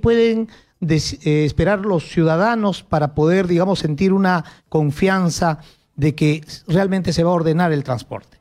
pueden 0.00 0.48
eh, 0.82 1.44
esperar 1.44 1.80
los 1.80 2.08
ciudadanos 2.08 2.82
para 2.82 3.14
poder, 3.14 3.46
digamos, 3.46 3.78
sentir 3.78 4.12
una 4.12 4.44
confianza 4.68 5.60
de 6.00 6.14
que 6.14 6.42
realmente 6.66 7.12
se 7.12 7.22
va 7.24 7.30
a 7.30 7.34
ordenar 7.34 7.72
el 7.72 7.84
transporte? 7.84 8.38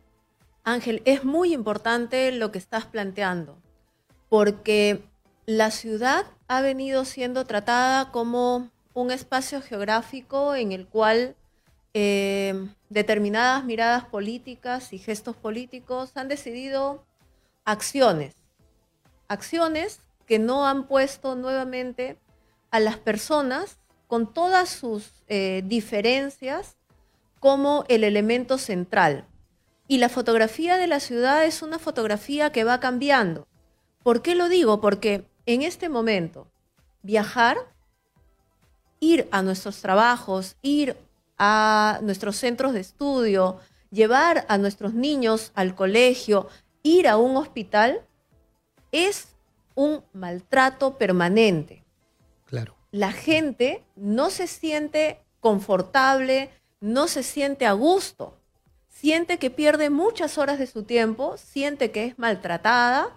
Ángel, 0.63 1.01
es 1.03 1.25
muy 1.25 1.53
importante 1.53 2.31
lo 2.31 2.53
que 2.53 2.57
estás 2.57 2.85
planteando, 2.85 3.57
porque 4.29 5.03
la 5.45 5.69
ciudad 5.69 6.25
ha 6.47 6.61
venido 6.61 7.03
siendo 7.03 7.43
tratada 7.43 8.11
como 8.11 8.69
un 8.93 9.11
espacio 9.11 9.61
geográfico 9.61 10.55
en 10.55 10.71
el 10.71 10.87
cual 10.87 11.35
eh, 11.93 12.69
determinadas 12.87 13.65
miradas 13.65 14.05
políticas 14.05 14.93
y 14.93 14.97
gestos 14.97 15.35
políticos 15.35 16.11
han 16.15 16.29
decidido 16.29 17.03
acciones, 17.65 18.35
acciones 19.27 19.99
que 20.25 20.39
no 20.39 20.65
han 20.65 20.87
puesto 20.87 21.35
nuevamente 21.35 22.17
a 22.71 22.79
las 22.79 22.97
personas 22.97 23.79
con 24.07 24.31
todas 24.33 24.69
sus 24.69 25.11
eh, 25.27 25.61
diferencias 25.65 26.78
como 27.39 27.85
el 27.87 28.03
elemento 28.03 28.57
central. 28.57 29.25
Y 29.87 29.97
la 29.97 30.09
fotografía 30.09 30.77
de 30.77 30.87
la 30.87 30.99
ciudad 30.99 31.45
es 31.45 31.61
una 31.61 31.79
fotografía 31.79 32.51
que 32.51 32.63
va 32.63 32.79
cambiando. 32.79 33.47
¿Por 34.03 34.21
qué 34.21 34.35
lo 34.35 34.49
digo? 34.49 34.81
Porque 34.81 35.25
en 35.45 35.61
este 35.61 35.89
momento 35.89 36.47
viajar, 37.01 37.57
ir 38.99 39.27
a 39.31 39.41
nuestros 39.41 39.81
trabajos, 39.81 40.57
ir 40.61 40.95
a 41.37 41.99
nuestros 42.01 42.35
centros 42.35 42.73
de 42.73 42.81
estudio, 42.81 43.59
llevar 43.91 44.45
a 44.49 44.57
nuestros 44.57 44.93
niños 44.93 45.51
al 45.55 45.73
colegio, 45.73 46.47
ir 46.83 47.07
a 47.07 47.17
un 47.17 47.37
hospital, 47.37 48.01
es 48.91 49.29
un 49.75 50.03
maltrato 50.13 50.97
permanente. 50.97 51.83
Claro. 52.45 52.75
La 52.91 53.11
gente 53.11 53.83
no 53.95 54.29
se 54.29 54.47
siente 54.47 55.21
confortable, 55.39 56.49
no 56.79 57.07
se 57.07 57.23
siente 57.23 57.65
a 57.65 57.73
gusto, 57.73 58.37
siente 58.87 59.37
que 59.37 59.49
pierde 59.49 59.89
muchas 59.89 60.37
horas 60.37 60.59
de 60.59 60.67
su 60.67 60.83
tiempo, 60.83 61.35
siente 61.37 61.91
que 61.91 62.05
es 62.05 62.19
maltratada, 62.19 63.09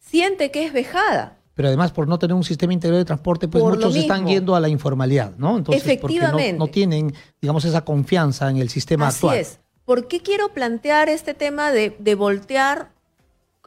siente 0.00 0.50
que 0.50 0.64
es 0.64 0.72
vejada 0.72 1.38
pero 1.54 1.68
además 1.68 1.92
por 1.92 2.08
no 2.08 2.18
tener 2.18 2.34
un 2.34 2.44
sistema 2.44 2.72
integral 2.72 3.00
de 3.00 3.04
transporte, 3.04 3.48
pues 3.48 3.62
muchos 3.62 3.94
están 3.94 4.26
yendo 4.26 4.54
a 4.54 4.60
la 4.60 4.68
informalidad, 4.68 5.36
¿no? 5.36 5.58
Entonces, 5.58 5.82
Efectivamente. 5.82 6.58
Porque 6.58 6.58
no, 6.58 6.66
tienen, 6.68 7.14
digamos, 7.40 7.64
esa 7.64 7.84
confianza 7.84 8.48
en 8.50 8.56
el 8.56 8.70
sistema 8.70 9.08
actual. 9.08 9.38
Así 9.38 9.40
es. 9.42 9.58
¿Por 9.84 10.08
qué 10.08 10.20
quiero 10.20 10.52
plantear 10.54 11.08
este 11.08 11.34
tema 11.34 11.70
de, 11.70 12.14
voltear 12.14 12.90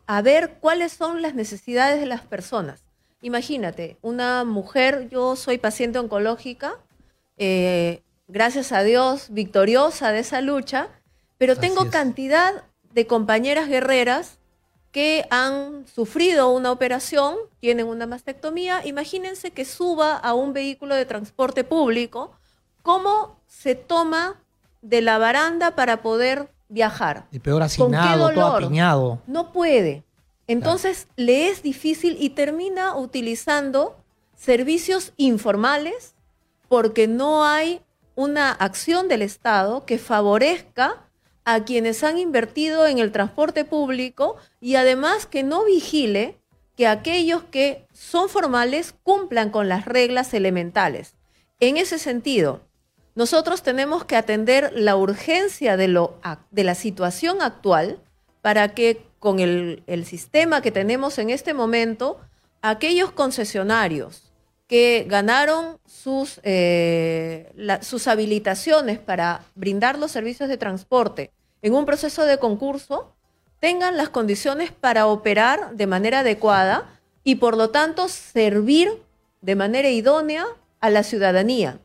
a 0.07 0.21
ver 0.21 0.57
cuáles 0.59 0.93
son 0.93 1.21
las 1.21 1.35
necesidades 1.35 1.99
de 1.99 2.07
las 2.07 2.21
personas? 2.21 2.83
Imagínate, 3.21 3.97
una 4.01 4.43
mujer, 4.43 5.09
yo 5.11 5.35
soy 5.35 5.57
paciente 5.57 5.99
oncológica, 5.99 6.73
eh, 7.37 8.01
gracias 8.27 8.71
a 8.71 8.83
Dios, 8.83 9.27
victoriosa 9.29 10.11
de 10.11 10.19
esa 10.19 10.41
lucha, 10.41 10.89
pero 11.37 11.55
tengo 11.55 11.89
cantidad 11.89 12.63
de 12.93 13.07
compañeras 13.07 13.67
guerreras 13.67 14.39
que 14.91 15.27
han 15.29 15.85
sufrido 15.87 16.49
una 16.51 16.71
operación, 16.71 17.35
tienen 17.59 17.87
una 17.87 18.07
mastectomía, 18.07 18.85
imagínense 18.85 19.51
que 19.51 19.65
suba 19.65 20.15
a 20.15 20.33
un 20.33 20.53
vehículo 20.53 20.95
de 20.95 21.05
transporte 21.05 21.65
público, 21.65 22.31
¿cómo 22.81 23.37
se 23.47 23.75
toma 23.75 24.41
de 24.81 25.01
la 25.01 25.17
baranda 25.17 25.75
para 25.75 26.01
poder 26.01 26.49
viajar? 26.69 27.25
Y 27.31 27.39
peor 27.39 27.63
hacinado, 27.63 28.31
todo 28.33 28.55
apiñado. 28.55 29.19
No 29.27 29.51
puede. 29.51 30.05
Entonces 30.47 31.07
le 31.17 31.49
es 31.49 31.63
difícil 31.63 32.15
y 32.19 32.29
termina 32.29 32.95
utilizando 32.95 33.97
servicios 34.35 35.11
informales 35.17 36.15
porque 36.69 37.07
no 37.07 37.43
hay 37.43 37.81
una 38.15 38.51
acción 38.51 39.07
del 39.07 39.21
Estado 39.21 39.85
que 39.85 39.97
favorezca 39.97 41.05
a 41.43 41.63
quienes 41.63 42.03
han 42.03 42.17
invertido 42.17 42.87
en 42.87 42.97
el 42.97 43.11
transporte 43.11 43.65
público 43.65 44.37
y 44.59 44.75
además 44.75 45.25
que 45.25 45.43
no 45.43 45.65
vigile 45.65 46.39
que 46.75 46.87
aquellos 46.87 47.43
que 47.43 47.87
son 47.93 48.29
formales 48.29 48.95
cumplan 49.03 49.49
con 49.49 49.69
las 49.69 49.85
reglas 49.85 50.33
elementales. 50.33 51.15
En 51.59 51.77
ese 51.77 51.99
sentido, 51.99 52.61
nosotros 53.15 53.63
tenemos 53.63 54.03
que 54.03 54.17
atender 54.17 54.71
la 54.73 54.97
urgencia 54.97 55.77
de, 55.77 55.87
la 55.87 56.75
situación 56.75 57.41
actual 57.41 57.99
para 58.41 58.73
que 58.73 59.05
con 59.19 59.39
el, 59.39 60.05
sistema 60.05 60.61
que 60.61 60.71
tenemos 60.71 61.17
en 61.17 61.29
este 61.29 61.53
momento, 61.53 62.19
aquellos 62.61 63.11
concesionarios 63.11 64.24
que 64.67 65.05
ganaron 65.07 65.79
sus, 65.85 66.39
eh, 66.43 67.51
sus 67.81 68.07
habilitaciones 68.07 68.99
para 68.99 69.43
brindar 69.55 69.99
los 69.99 70.11
servicios 70.11 70.49
de 70.49 70.57
transporte 70.57 71.31
en 71.65 71.73
un 71.73 71.87
proceso 71.87 72.27
de 72.27 72.37
concurso 72.37 73.11
tengan 73.59 73.97
las 73.97 74.09
condiciones 74.09 74.71
para 74.71 75.07
operar 75.07 75.75
de 75.75 75.87
manera 75.87 76.19
adecuada 76.19 76.99
y 77.23 77.37
por 77.37 77.57
lo 77.57 77.71
tanto 77.71 78.07
servir 78.07 79.01
de 79.41 79.55
manera 79.55 79.89
idónea 79.89 80.45
a 80.79 80.91
la 80.91 81.01
ciudadanía. 81.01 81.79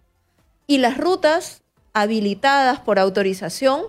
Y 0.67 0.77
las 0.79 0.99
rutas 0.99 1.63
habilitadas 1.95 2.81
por 2.81 2.99
autorización 2.99 3.85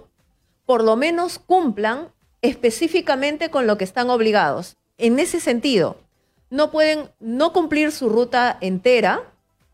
por 0.65 0.81
lo 0.81 0.95
menos 0.95 1.39
cumplan 1.39 2.07
específicamente 2.41 3.49
con 3.49 3.67
lo 3.67 3.77
que 3.77 3.83
están 3.83 4.09
obligados. 4.09 4.77
En 4.97 5.19
ese 5.19 5.41
sentido, 5.41 5.97
no 6.51 6.69
pueden 6.69 7.09
no 7.19 7.53
cumplir 7.53 7.91
su 7.91 8.09
ruta 8.09 8.57
entera, 8.61 9.23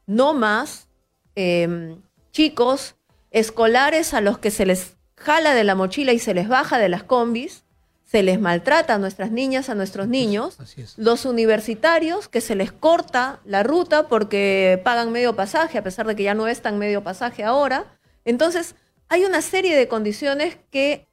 no 0.05 0.33
más 0.33 0.87
em, 1.35 2.01
chicos 2.31 2.95
escolares 3.31 4.13
a 4.13 4.21
los 4.21 4.37
que 4.37 4.51
se 4.51 4.65
les 4.65 4.95
jala 5.17 5.53
de 5.53 5.65
la 5.65 5.75
mochila 5.75 6.13
y 6.13 6.19
se 6.19 6.33
les 6.33 6.47
baja 6.47 6.77
de 6.77 6.87
las 6.87 7.03
combis, 7.03 7.65
se 8.05 8.23
les 8.23 8.39
maltrata 8.39 8.93
a 8.93 8.97
nuestras 8.99 9.31
niñas, 9.31 9.69
a 9.69 9.75
nuestros 9.75 10.07
niños, 10.07 10.57
los 10.95 11.25
universitarios 11.25 12.29
que 12.29 12.39
se 12.39 12.55
les 12.55 12.71
corta 12.71 13.41
la 13.43 13.63
ruta 13.63 14.07
porque 14.07 14.79
pagan 14.85 15.11
medio 15.11 15.35
pasaje, 15.35 15.79
a 15.79 15.83
pesar 15.83 16.07
de 16.07 16.15
que 16.15 16.23
ya 16.23 16.35
no 16.35 16.47
es 16.47 16.61
tan 16.61 16.77
medio 16.77 17.03
pasaje 17.03 17.43
ahora. 17.43 17.85
Entonces, 18.23 18.75
hay 19.09 19.25
una 19.25 19.41
serie 19.41 19.75
de 19.75 19.87
condiciones 19.89 20.57
que 20.69 21.07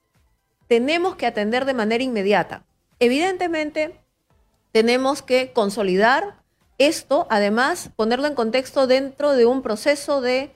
tenemos 0.68 1.16
que 1.16 1.26
atender 1.26 1.64
de 1.64 1.74
manera 1.74 2.04
inmediata. 2.04 2.64
Evidentemente, 3.00 4.03
tenemos 4.74 5.22
que 5.22 5.52
consolidar 5.52 6.34
esto, 6.78 7.28
además, 7.30 7.90
ponerlo 7.94 8.26
en 8.26 8.34
contexto 8.34 8.88
dentro 8.88 9.34
de 9.34 9.46
un 9.46 9.62
proceso 9.62 10.20
de 10.20 10.50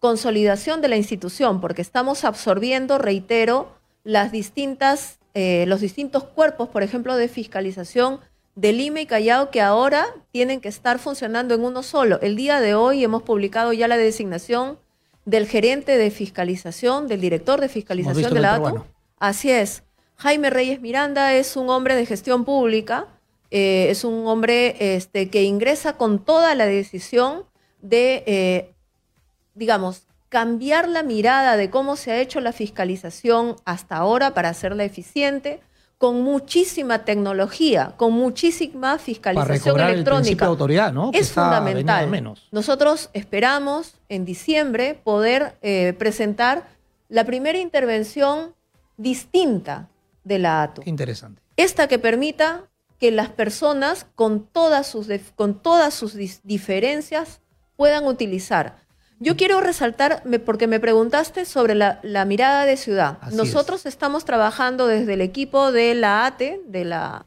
consolidación 0.00 0.80
de 0.80 0.88
la 0.88 0.96
institución, 0.96 1.60
porque 1.60 1.80
estamos 1.80 2.24
absorbiendo, 2.24 2.98
reitero, 2.98 3.72
las 4.02 4.32
distintas, 4.32 5.20
eh, 5.34 5.66
los 5.68 5.80
distintos 5.80 6.24
cuerpos, 6.24 6.68
por 6.68 6.82
ejemplo, 6.82 7.14
de 7.14 7.28
fiscalización 7.28 8.18
de 8.56 8.72
Lima 8.72 9.02
y 9.02 9.06
Callao, 9.06 9.52
que 9.52 9.60
ahora 9.60 10.04
tienen 10.32 10.60
que 10.60 10.68
estar 10.68 10.98
funcionando 10.98 11.54
en 11.54 11.64
uno 11.64 11.84
solo. 11.84 12.18
El 12.22 12.34
día 12.34 12.60
de 12.60 12.74
hoy 12.74 13.04
hemos 13.04 13.22
publicado 13.22 13.72
ya 13.72 13.86
la 13.86 13.96
designación 13.96 14.80
del 15.26 15.46
gerente 15.46 15.96
de 15.96 16.10
fiscalización, 16.10 17.06
del 17.06 17.20
director 17.20 17.60
de 17.60 17.68
fiscalización 17.68 18.34
de 18.34 18.40
la 18.40 18.56
ATU. 18.56 18.84
Así 19.20 19.48
es. 19.48 19.84
Jaime 20.16 20.50
Reyes 20.50 20.80
Miranda 20.80 21.34
es 21.34 21.54
un 21.54 21.70
hombre 21.70 21.94
de 21.94 22.04
gestión 22.04 22.44
pública, 22.44 23.06
eh, 23.50 23.88
es 23.90 24.04
un 24.04 24.26
hombre 24.26 24.94
este, 24.96 25.30
que 25.30 25.42
ingresa 25.42 25.96
con 25.96 26.18
toda 26.24 26.54
la 26.54 26.66
decisión 26.66 27.44
de 27.80 28.22
eh, 28.26 28.74
digamos, 29.54 30.06
cambiar 30.28 30.88
la 30.88 31.02
mirada 31.02 31.56
de 31.56 31.70
cómo 31.70 31.96
se 31.96 32.12
ha 32.12 32.20
hecho 32.20 32.40
la 32.40 32.52
fiscalización 32.52 33.56
hasta 33.64 33.96
ahora 33.96 34.32
para 34.32 34.48
hacerla 34.48 34.84
eficiente, 34.84 35.60
con 35.98 36.22
muchísima 36.22 37.04
tecnología, 37.04 37.92
con 37.98 38.14
muchísima 38.14 38.96
fiscalización 38.98 39.76
para 39.76 39.90
electrónica. 39.90 40.30
El 40.30 40.38
de 40.38 40.44
autoridad, 40.46 40.92
¿no? 40.94 41.10
Es 41.12 41.32
fundamental. 41.32 42.08
Menos. 42.08 42.48
Nosotros 42.52 43.10
esperamos 43.12 43.96
en 44.08 44.24
diciembre 44.24 44.98
poder 45.04 45.58
eh, 45.60 45.94
presentar 45.98 46.68
la 47.10 47.24
primera 47.24 47.58
intervención 47.58 48.54
distinta 48.96 49.90
de 50.24 50.38
la 50.38 50.62
ATU. 50.62 50.82
Interesante. 50.86 51.42
Esta 51.56 51.86
que 51.86 51.98
permita 51.98 52.69
que 53.00 53.10
las 53.10 53.30
personas 53.30 54.06
con 54.14 54.46
todas 54.46 54.86
sus, 54.86 55.08
con 55.34 55.60
todas 55.60 55.94
sus 55.94 56.14
diferencias 56.44 57.40
puedan 57.74 58.06
utilizar. 58.06 58.76
Yo 59.18 59.36
quiero 59.36 59.60
resaltar, 59.60 60.22
porque 60.44 60.66
me 60.66 60.80
preguntaste 60.80 61.46
sobre 61.46 61.74
la, 61.74 62.24
mirada 62.26 62.66
de 62.66 62.76
ciudad. 62.76 63.18
Nosotros 63.32 63.86
estamos 63.86 64.24
trabajando 64.24 64.86
desde 64.86 65.14
el 65.14 65.22
equipo 65.22 65.72
de 65.72 65.94
la 65.94 66.26
ATE, 66.26 66.60
de 66.66 66.84
la 66.84 67.26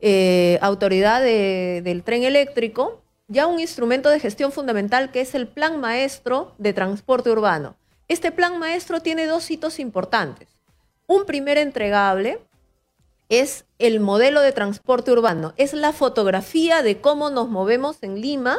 eh, 0.00 0.58
Autoridad 0.60 1.22
del 1.22 2.02
Tren 2.02 2.24
Eléctrico, 2.24 3.02
ya 3.28 3.46
un 3.46 3.60
instrumento 3.60 4.10
de 4.10 4.20
gestión 4.20 4.52
fundamental 4.52 5.10
que 5.10 5.20
es 5.20 5.34
el 5.34 5.48
Plan 5.48 5.80
Maestro 5.80 6.52
de 6.58 6.72
Transporte 6.72 7.30
Urbano. 7.30 7.76
Este 8.08 8.30
plan 8.30 8.58
maestro 8.58 9.00
tiene 9.00 9.26
dos 9.26 9.50
hitos 9.50 9.78
importantes. 9.78 10.48
Un 11.06 11.24
primer 11.24 11.58
entregable 11.58 12.40
es 13.32 13.64
el 13.78 13.98
modelo 13.98 14.42
de 14.42 14.52
transporte 14.52 15.10
urbano, 15.10 15.54
es 15.56 15.72
la 15.72 15.94
fotografía 15.94 16.82
de 16.82 17.00
cómo 17.00 17.30
nos 17.30 17.48
movemos 17.48 18.02
en 18.02 18.20
Lima 18.20 18.58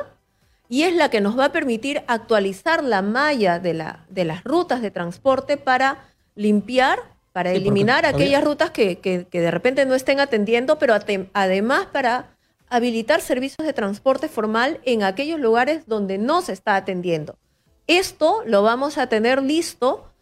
y 0.67 0.81
es 0.81 0.95
la 0.95 1.11
que 1.11 1.21
nos 1.21 1.37
va 1.37 1.45
a 1.45 1.51
permitir 1.51 2.01
actualizar 2.07 2.83
la 2.83 3.03
malla 3.03 3.59
de, 3.59 3.75
la, 3.75 4.07
de 4.09 4.25
las 4.25 4.43
rutas 4.43 4.81
de 4.81 4.89
transporte 4.89 5.57
para 5.57 6.09
limpiar, 6.33 6.97
para 7.33 7.51
eliminar 7.51 8.07
aquellas 8.07 8.43
rutas 8.43 8.71
que, 8.71 9.27
de 9.31 9.51
repente 9.51 9.85
no 9.85 9.93
estén 9.93 10.19
atendiendo, 10.19 10.79
pero 10.79 10.95
además 11.33 11.85
para 11.91 12.35
habilitar 12.67 13.21
servicios 13.21 13.67
de 13.67 13.73
transporte 13.73 14.27
formal 14.27 14.81
en 14.85 15.03
aquellos 15.03 15.39
lugares 15.39 15.85
donde 15.85 16.17
no 16.17 16.41
se 16.41 16.53
está 16.53 16.75
atendiendo. 16.75 17.37
Esto 17.85 18.41
lo 18.47 18.63
vamos 18.63 18.97
a 18.97 19.05
tener 19.05 19.43
listo 19.43 20.12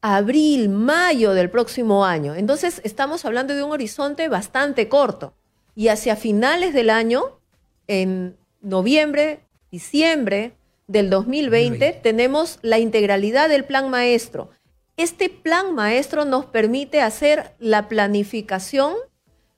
abril, 0.00 0.68
mayo 0.68 1.34
del 1.34 1.50
próximo 1.50 2.04
año. 2.04 2.34
Entonces 2.34 2.80
estamos 2.84 3.24
hablando 3.24 3.54
de 3.54 3.62
un 3.62 3.72
horizonte 3.72 4.28
bastante 4.28 4.88
corto. 4.88 5.34
Y 5.74 5.88
hacia 5.88 6.16
finales 6.16 6.74
del 6.74 6.90
año, 6.90 7.38
en 7.86 8.36
noviembre, 8.60 9.40
diciembre 9.70 10.52
del 10.86 11.10
2020, 11.10 12.00
tenemos 12.02 12.58
la 12.62 12.78
integralidad 12.78 13.48
del 13.48 13.64
plan 13.64 13.90
maestro. 13.90 14.50
Este 14.96 15.28
plan 15.28 15.74
maestro 15.74 16.24
nos 16.24 16.46
permite 16.46 17.00
hacer 17.00 17.54
la 17.60 17.88
planificación 17.88 18.94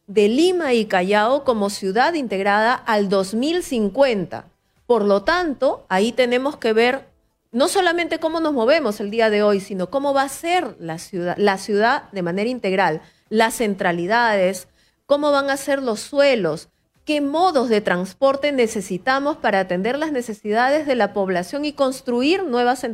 de 0.06 0.28
Lima 0.28 0.75
y 0.75 0.87
Callao 0.87 1.44
como 1.44 1.70
ciudad 1.70 2.14
integrada 2.14 2.75
al 2.75 3.09
2050. 3.09 4.47
Por 4.87 5.04
lo 5.04 5.23
tanto, 5.23 5.87
ahí 5.88 6.12
tenemos 6.12 6.56
que 6.56 6.73
ver 6.73 7.10
no 7.52 7.69
solamente 7.69 8.19
cómo 8.19 8.40
nos 8.40 8.52
movemos 8.52 9.00
el 9.00 9.11
día 9.11 9.30
de 9.30 9.42
hoy, 9.42 9.61
sino 9.61 9.90
cómo 9.90 10.14
va 10.14 10.23
a 10.23 10.28
ser 10.28 10.76
la 10.78 10.99
ciudad, 10.99 11.37
la 11.37 11.59
ciudad 11.59 12.11
de 12.12 12.23
manera 12.23 12.49
integral, 12.49 13.02
las 13.28 13.54
centralidades, 13.54 14.69
cómo 15.07 15.33
van 15.33 15.50
a 15.50 15.57
ser 15.57 15.83
los 15.83 16.00
suelos, 16.00 16.69
qué 17.04 17.21
modos 17.21 17.69
de 17.69 17.80
transporte 17.80 18.52
necesitamos 18.52 19.37
para 19.37 19.61
atender 19.61 19.99
las 19.99 20.12
necesidades 20.12 20.87
de 20.87 20.95
la 20.95 21.12
población 21.12 21.64
y 21.64 21.73
construir 21.73 22.45
nuevas, 22.45 22.85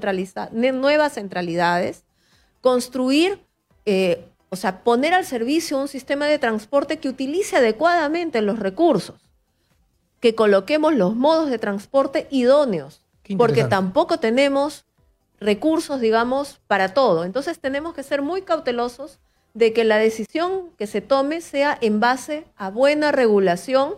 nuevas 0.52 1.12
centralidades, 1.12 2.04
construir 2.62 3.46
eh, 3.84 4.24
o 4.48 4.56
sea, 4.56 4.82
poner 4.82 5.14
al 5.14 5.24
servicio 5.24 5.78
un 5.78 5.88
sistema 5.88 6.26
de 6.26 6.38
transporte 6.38 6.98
que 6.98 7.08
utilice 7.08 7.56
adecuadamente 7.56 8.42
los 8.42 8.58
recursos, 8.58 9.20
que 10.20 10.34
coloquemos 10.34 10.94
los 10.94 11.14
modos 11.14 11.50
de 11.50 11.58
transporte 11.58 12.26
idóneos, 12.30 13.02
porque 13.36 13.64
tampoco 13.64 14.18
tenemos 14.18 14.84
recursos, 15.40 16.00
digamos, 16.00 16.60
para 16.66 16.94
todo. 16.94 17.24
Entonces 17.24 17.58
tenemos 17.58 17.94
que 17.94 18.02
ser 18.02 18.22
muy 18.22 18.42
cautelosos 18.42 19.18
de 19.54 19.72
que 19.72 19.84
la 19.84 19.96
decisión 19.96 20.70
que 20.76 20.86
se 20.86 21.00
tome 21.00 21.40
sea 21.40 21.78
en 21.80 21.98
base 21.98 22.46
a 22.56 22.70
buena 22.70 23.10
regulación 23.12 23.94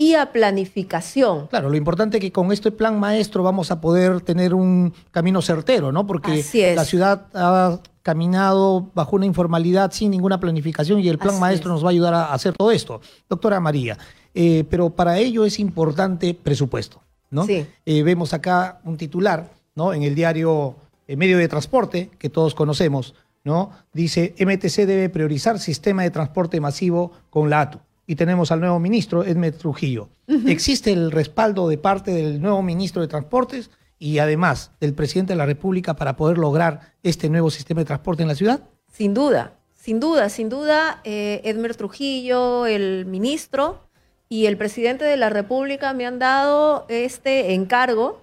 y 0.00 0.14
a 0.14 0.32
planificación. 0.32 1.48
Claro, 1.48 1.68
lo 1.68 1.76
importante 1.76 2.16
es 2.16 2.20
que 2.22 2.32
con 2.32 2.52
este 2.52 2.70
plan 2.70 2.98
maestro 2.98 3.42
vamos 3.42 3.70
a 3.70 3.82
poder 3.82 4.22
tener 4.22 4.54
un 4.54 4.94
camino 5.10 5.42
certero, 5.42 5.92
¿no? 5.92 6.06
Porque 6.06 6.42
la 6.74 6.84
ciudad 6.86 7.26
ha 7.34 7.80
caminado 8.02 8.90
bajo 8.94 9.16
una 9.16 9.26
informalidad 9.26 9.92
sin 9.92 10.10
ninguna 10.10 10.40
planificación 10.40 11.00
y 11.00 11.08
el 11.08 11.18
plan 11.18 11.38
maestro 11.38 11.70
nos 11.70 11.84
va 11.84 11.88
a 11.88 11.90
ayudar 11.90 12.14
a 12.14 12.32
hacer 12.32 12.54
todo 12.56 12.70
esto. 12.70 13.02
Doctora 13.28 13.60
María, 13.60 13.98
eh, 14.32 14.64
pero 14.70 14.88
para 14.88 15.18
ello 15.18 15.44
es 15.44 15.58
importante 15.58 16.32
presupuesto, 16.32 17.02
¿no? 17.30 17.46
Sí. 17.46 17.66
Eh, 17.86 18.02
vemos 18.02 18.34
acá 18.34 18.80
un 18.84 18.96
titular, 18.96 19.50
¿no? 19.74 19.92
En 19.92 20.02
el 20.02 20.14
diario 20.14 20.76
eh, 21.06 21.16
Medio 21.16 21.38
de 21.38 21.48
Transporte, 21.48 22.10
que 22.18 22.28
todos 22.28 22.54
conocemos, 22.54 23.14
¿no? 23.44 23.70
Dice, 23.92 24.34
MTC 24.38 24.86
debe 24.86 25.08
priorizar 25.08 25.58
sistema 25.58 26.02
de 26.02 26.10
transporte 26.10 26.60
masivo 26.60 27.12
con 27.30 27.50
la 27.50 27.62
ATU. 27.62 27.78
Y 28.06 28.16
tenemos 28.16 28.50
al 28.50 28.60
nuevo 28.60 28.80
ministro, 28.80 29.24
Edmed 29.24 29.54
Trujillo. 29.54 30.08
¿Existe 30.46 30.92
el 30.92 31.12
respaldo 31.12 31.68
de 31.68 31.78
parte 31.78 32.10
del 32.10 32.42
nuevo 32.42 32.60
ministro 32.62 33.02
de 33.02 33.08
Transportes? 33.08 33.70
y 34.00 34.18
además 34.18 34.72
del 34.80 34.94
presidente 34.94 35.34
de 35.34 35.36
la 35.36 35.46
República 35.46 35.94
para 35.94 36.16
poder 36.16 36.38
lograr 36.38 36.94
este 37.04 37.28
nuevo 37.28 37.50
sistema 37.50 37.82
de 37.82 37.84
transporte 37.84 38.22
en 38.22 38.28
la 38.28 38.34
ciudad? 38.34 38.62
Sin 38.90 39.14
duda, 39.14 39.52
sin 39.76 40.00
duda, 40.00 40.30
sin 40.30 40.48
duda, 40.48 41.00
eh, 41.04 41.42
Edmer 41.44 41.76
Trujillo, 41.76 42.66
el 42.66 43.06
ministro 43.06 43.89
y 44.32 44.46
el 44.46 44.56
presidente 44.56 45.04
de 45.04 45.16
la 45.16 45.28
República 45.28 45.92
me 45.92 46.06
han 46.06 46.20
dado 46.20 46.86
este 46.88 47.52
encargo 47.52 48.22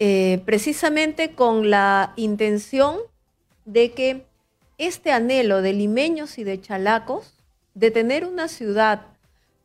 eh, 0.00 0.42
precisamente 0.44 1.36
con 1.36 1.70
la 1.70 2.12
intención 2.16 2.98
de 3.64 3.92
que 3.92 4.26
este 4.78 5.12
anhelo 5.12 5.62
de 5.62 5.72
limeños 5.72 6.38
y 6.38 6.44
de 6.44 6.60
chalacos, 6.60 7.36
de 7.74 7.92
tener 7.92 8.26
una 8.26 8.48
ciudad 8.48 9.02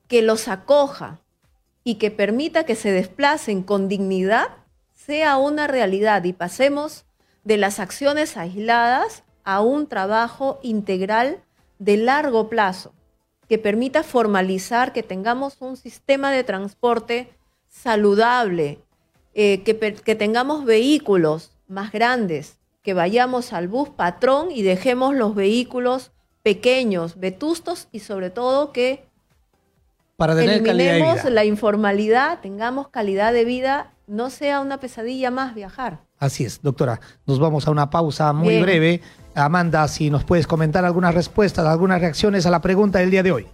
que 0.07 0.21
los 0.21 0.47
acoja 0.47 1.19
y 1.83 1.95
que 1.95 2.11
permita 2.11 2.65
que 2.65 2.75
se 2.75 2.91
desplacen 2.91 3.63
con 3.63 3.89
dignidad, 3.89 4.49
sea 4.93 5.37
una 5.37 5.65
realidad 5.65 6.23
y 6.23 6.33
pasemos 6.33 7.05
de 7.43 7.57
las 7.57 7.79
acciones 7.79 8.37
aisladas 8.37 9.23
a 9.43 9.61
un 9.61 9.87
trabajo 9.87 10.59
integral 10.61 11.41
de 11.79 11.97
largo 11.97 12.47
plazo 12.47 12.93
que 13.49 13.57
permita 13.57 14.03
formalizar 14.03 14.93
que 14.93 15.03
tengamos 15.03 15.57
un 15.59 15.75
sistema 15.75 16.31
de 16.31 16.43
transporte 16.43 17.33
saludable, 17.67 18.79
eh, 19.33 19.63
que, 19.63 19.77
que 19.95 20.15
tengamos 20.15 20.65
vehículos 20.65 21.51
más 21.67 21.91
grandes, 21.91 22.59
que 22.83 22.93
vayamos 22.93 23.51
al 23.51 23.67
bus 23.67 23.89
patrón 23.89 24.51
y 24.51 24.61
dejemos 24.61 25.15
los 25.15 25.35
vehículos 25.35 26.11
pequeños, 26.43 27.19
vetustos 27.19 27.87
y 27.91 27.99
sobre 27.99 28.29
todo 28.29 28.71
que 28.71 29.09
para 30.15 30.35
tener 30.35 30.57
eliminemos 30.67 31.23
la 31.25 31.45
informalidad, 31.45 32.41
tengamos 32.41 32.89
calidad 32.89 33.33
de 33.33 33.45
vida 33.45 33.93
no 34.05 34.29
sea 34.29 34.59
una 34.59 34.79
pesadilla 34.79 35.31
más 35.31 35.55
viajar. 35.55 36.01
Así 36.19 36.43
es, 36.43 36.61
doctora. 36.61 36.99
Nos 37.25 37.39
vamos 37.39 37.67
a 37.67 37.71
una 37.71 37.89
pausa 37.89 38.33
muy 38.33 38.61
breve. 38.61 39.01
Amanda, 39.35 39.87
si 39.87 40.09
nos 40.09 40.25
puedes 40.25 40.47
comentar 40.47 40.83
algunas 40.83 41.13
respuestas, 41.13 41.65
algunas 41.65 42.01
reacciones 42.01 42.45
a 42.45 42.49
la 42.49 42.61
pregunta 42.61 42.99
del 42.99 43.09
día 43.09 43.23
de 43.23 43.31
hoy. 43.31 43.47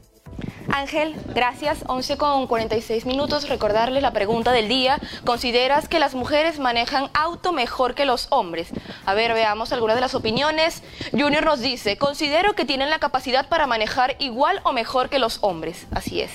Ángel, 0.71 1.15
gracias. 1.33 1.83
11 1.87 2.17
con 2.17 2.47
46 2.47 3.05
minutos. 3.05 3.47
Recordarle 3.47 4.01
la 4.01 4.11
pregunta 4.11 4.51
del 4.51 4.67
día. 4.67 4.99
¿Consideras 5.23 5.87
que 5.87 5.99
las 5.99 6.15
mujeres 6.15 6.59
manejan 6.59 7.09
auto 7.13 7.53
mejor 7.53 7.93
que 7.93 8.05
los 8.05 8.27
hombres? 8.31 8.69
A 9.05 9.13
ver, 9.13 9.33
veamos 9.33 9.71
algunas 9.71 9.95
de 9.95 10.01
las 10.01 10.15
opiniones. 10.15 10.83
Junior 11.11 11.45
nos 11.45 11.61
dice, 11.61 11.97
considero 11.97 12.53
que 12.53 12.65
tienen 12.65 12.89
la 12.89 12.99
capacidad 12.99 13.47
para 13.47 13.67
manejar 13.67 14.15
igual 14.19 14.59
o 14.63 14.73
mejor 14.73 15.09
que 15.09 15.19
los 15.19 15.37
hombres. 15.41 15.87
Así 15.91 16.21
es. 16.21 16.31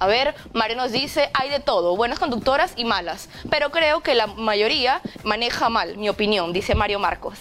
A 0.00 0.06
ver, 0.06 0.34
Mario 0.54 0.78
nos 0.78 0.92
dice, 0.92 1.30
hay 1.34 1.50
de 1.50 1.60
todo, 1.60 1.94
buenas 1.94 2.18
conductoras 2.18 2.72
y 2.74 2.86
malas, 2.86 3.28
pero 3.50 3.70
creo 3.70 4.00
que 4.00 4.14
la 4.14 4.26
mayoría 4.26 5.02
maneja 5.24 5.68
mal, 5.68 5.98
mi 5.98 6.08
opinión, 6.08 6.54
dice 6.54 6.74
Mario 6.74 6.98
Marcos. 6.98 7.38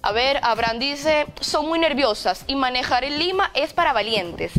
A 0.00 0.12
ver, 0.12 0.40
Abraham 0.42 0.78
dice, 0.78 1.26
son 1.40 1.66
muy 1.66 1.78
nerviosas 1.78 2.44
y 2.46 2.56
manejar 2.56 3.04
en 3.04 3.18
Lima 3.18 3.50
es 3.52 3.74
para 3.74 3.92
valientes. 3.92 4.52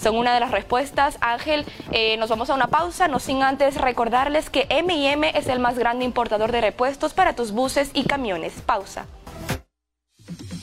Son 0.00 0.14
una 0.14 0.32
de 0.32 0.40
las 0.40 0.52
respuestas. 0.52 1.18
Ángel, 1.20 1.66
eh, 1.90 2.16
nos 2.18 2.30
vamos 2.30 2.50
a 2.50 2.54
una 2.54 2.68
pausa, 2.68 3.08
no 3.08 3.18
sin 3.18 3.42
antes 3.42 3.74
recordarles 3.76 4.48
que 4.48 4.66
M&M 4.68 5.32
es 5.36 5.48
el 5.48 5.58
más 5.58 5.76
grande 5.76 6.04
importador 6.04 6.52
de 6.52 6.60
repuestos 6.60 7.14
para 7.14 7.34
tus 7.34 7.50
buses 7.50 7.90
y 7.94 8.04
camiones. 8.04 8.52
Pausa. 8.64 9.06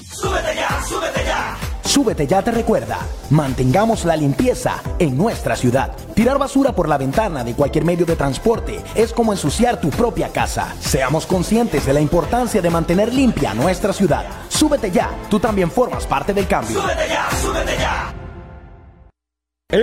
¡Súbete 0.10 0.56
ya, 0.56 0.82
súbete 0.88 1.26
ya! 1.26 1.73
Súbete 1.94 2.26
ya 2.26 2.42
te 2.42 2.50
recuerda, 2.50 2.98
mantengamos 3.30 4.04
la 4.04 4.16
limpieza 4.16 4.82
en 4.98 5.16
nuestra 5.16 5.56
ciudad. 5.56 5.96
Tirar 6.16 6.40
basura 6.40 6.74
por 6.74 6.90
la 6.90 6.98
ventana 6.98 7.44
de 7.44 7.54
cualquier 7.54 7.86
medio 7.86 8.04
de 8.04 8.16
transporte 8.16 8.82
es 8.96 9.14
como 9.14 9.32
ensuciar 9.32 9.80
tu 9.80 9.92
propia 9.92 10.30
casa. 10.30 10.74
Seamos 10.80 11.28
conscientes 11.28 11.86
de 11.86 11.94
la 11.94 12.02
importancia 12.02 12.64
de 12.64 12.70
mantener 12.72 13.14
limpia 13.14 13.54
nuestra 13.54 13.94
ciudad. 13.94 14.26
Súbete 14.50 14.90
ya, 14.90 15.12
tú 15.30 15.40
también 15.40 15.70
formas 15.70 16.08
parte 16.08 16.34
del 16.34 16.48
cambio. 16.48 16.82
Súbete 16.82 17.08
ya, 17.08 17.30
súbete 17.40 17.78
ya. 17.78 18.16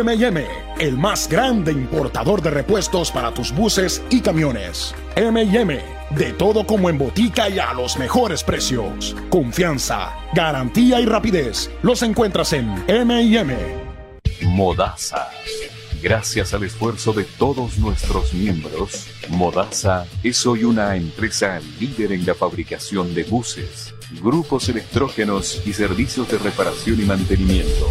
MM, 0.02 0.44
el 0.80 0.98
más 0.98 1.28
grande 1.28 1.70
importador 1.70 2.42
de 2.42 2.50
repuestos 2.50 3.12
para 3.12 3.32
tus 3.32 3.54
buses 3.54 4.02
y 4.10 4.20
camiones. 4.20 4.96
MM 5.14 5.99
De 6.10 6.32
todo 6.32 6.66
como 6.66 6.90
en 6.90 6.98
botica 6.98 7.48
y 7.48 7.60
a 7.60 7.72
los 7.72 7.96
mejores 7.96 8.42
precios. 8.42 9.14
Confianza, 9.30 10.12
garantía 10.34 11.00
y 11.00 11.06
rapidez. 11.06 11.70
Los 11.82 12.02
encuentras 12.02 12.52
en 12.52 12.68
MM. 12.88 13.54
Modasa. 14.42 15.28
Gracias 16.02 16.52
al 16.54 16.64
esfuerzo 16.64 17.12
de 17.12 17.24
todos 17.24 17.78
nuestros 17.78 18.32
miembros, 18.32 19.06
Modasa 19.28 20.06
es 20.24 20.46
hoy 20.46 20.64
una 20.64 20.96
empresa 20.96 21.60
líder 21.78 22.12
en 22.12 22.24
la 22.24 22.34
fabricación 22.34 23.14
de 23.14 23.24
buses, 23.24 23.94
grupos 24.22 24.70
electrógenos 24.70 25.60
y 25.66 25.74
servicios 25.74 26.30
de 26.30 26.38
reparación 26.38 27.00
y 27.00 27.04
mantenimiento. 27.04 27.86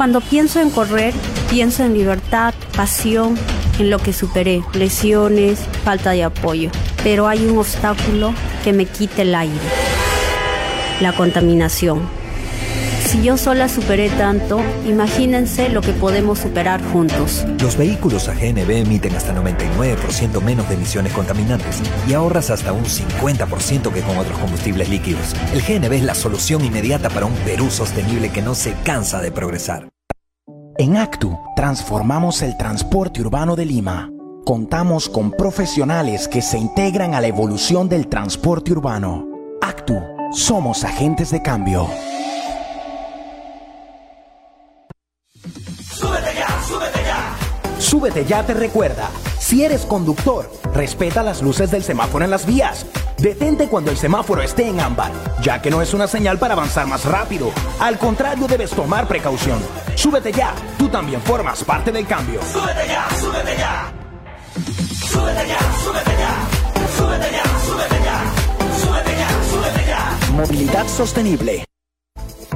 Cuando 0.00 0.22
pienso 0.22 0.60
en 0.60 0.70
correr, 0.70 1.12
pienso 1.50 1.84
en 1.84 1.92
libertad, 1.92 2.54
pasión, 2.74 3.36
en 3.78 3.90
lo 3.90 3.98
que 3.98 4.14
superé, 4.14 4.62
lesiones, 4.72 5.58
falta 5.84 6.12
de 6.12 6.24
apoyo. 6.24 6.70
Pero 7.04 7.28
hay 7.28 7.44
un 7.44 7.58
obstáculo 7.58 8.32
que 8.64 8.72
me 8.72 8.86
quita 8.86 9.20
el 9.20 9.34
aire, 9.34 9.60
la 11.02 11.12
contaminación. 11.12 12.19
Si 13.10 13.24
yo 13.24 13.36
sola 13.36 13.68
superé 13.68 14.08
tanto, 14.08 14.60
imagínense 14.86 15.68
lo 15.68 15.80
que 15.80 15.92
podemos 15.92 16.38
superar 16.38 16.80
juntos. 16.92 17.44
Los 17.60 17.76
vehículos 17.76 18.28
a 18.28 18.34
GNB 18.34 18.70
emiten 18.70 19.16
hasta 19.16 19.34
99% 19.34 20.40
menos 20.40 20.68
de 20.68 20.76
emisiones 20.76 21.12
contaminantes 21.12 21.82
y 22.08 22.12
ahorras 22.12 22.50
hasta 22.50 22.72
un 22.72 22.84
50% 22.84 23.92
que 23.92 24.02
con 24.02 24.16
otros 24.16 24.38
combustibles 24.38 24.88
líquidos. 24.88 25.34
El 25.52 25.60
GNB 25.60 25.92
es 25.94 26.04
la 26.04 26.14
solución 26.14 26.64
inmediata 26.64 27.10
para 27.10 27.26
un 27.26 27.34
Perú 27.44 27.68
sostenible 27.68 28.30
que 28.30 28.42
no 28.42 28.54
se 28.54 28.74
cansa 28.84 29.20
de 29.20 29.32
progresar. 29.32 29.88
En 30.78 30.96
Actu 30.96 31.36
transformamos 31.56 32.42
el 32.42 32.56
transporte 32.56 33.22
urbano 33.22 33.56
de 33.56 33.64
Lima. 33.64 34.08
Contamos 34.44 35.08
con 35.08 35.32
profesionales 35.32 36.28
que 36.28 36.42
se 36.42 36.58
integran 36.58 37.14
a 37.14 37.20
la 37.20 37.26
evolución 37.26 37.88
del 37.88 38.06
transporte 38.06 38.70
urbano. 38.70 39.26
Actu, 39.60 39.98
somos 40.30 40.84
agentes 40.84 41.32
de 41.32 41.42
cambio. 41.42 41.88
Súbete 47.80 48.26
ya 48.26 48.44
te 48.44 48.52
recuerda, 48.52 49.08
si 49.38 49.64
eres 49.64 49.86
conductor, 49.86 50.52
respeta 50.74 51.22
las 51.22 51.40
luces 51.40 51.70
del 51.70 51.82
semáforo 51.82 52.22
en 52.26 52.30
las 52.30 52.44
vías. 52.44 52.84
Detente 53.16 53.68
cuando 53.68 53.90
el 53.90 53.96
semáforo 53.96 54.42
esté 54.42 54.68
en 54.68 54.80
ámbar, 54.80 55.10
ya 55.42 55.62
que 55.62 55.70
no 55.70 55.80
es 55.80 55.94
una 55.94 56.06
señal 56.06 56.38
para 56.38 56.52
avanzar 56.52 56.86
más 56.86 57.06
rápido. 57.06 57.50
Al 57.80 57.98
contrario, 57.98 58.46
debes 58.46 58.70
tomar 58.70 59.08
precaución. 59.08 59.58
Súbete 59.94 60.30
ya, 60.30 60.54
tú 60.78 60.88
también 60.88 61.22
formas 61.22 61.64
parte 61.64 61.90
del 61.90 62.06
cambio. 62.06 62.42
Súbete 62.52 62.86
ya, 62.86 63.08
súbete 63.18 63.56
ya. 63.56 63.92
Súbete 64.92 65.48
ya, 65.48 65.58
súbete 65.82 66.10
ya. 66.18 66.60
Súbete 66.98 67.30
ya, 67.32 67.44
súbete 67.66 68.04
ya. 68.04 68.22
Súbete 68.78 69.10
ya, 69.18 69.28
súbete 69.50 69.86
ya. 69.88 70.32
Movilidad 70.32 70.86
sostenible. 70.86 71.64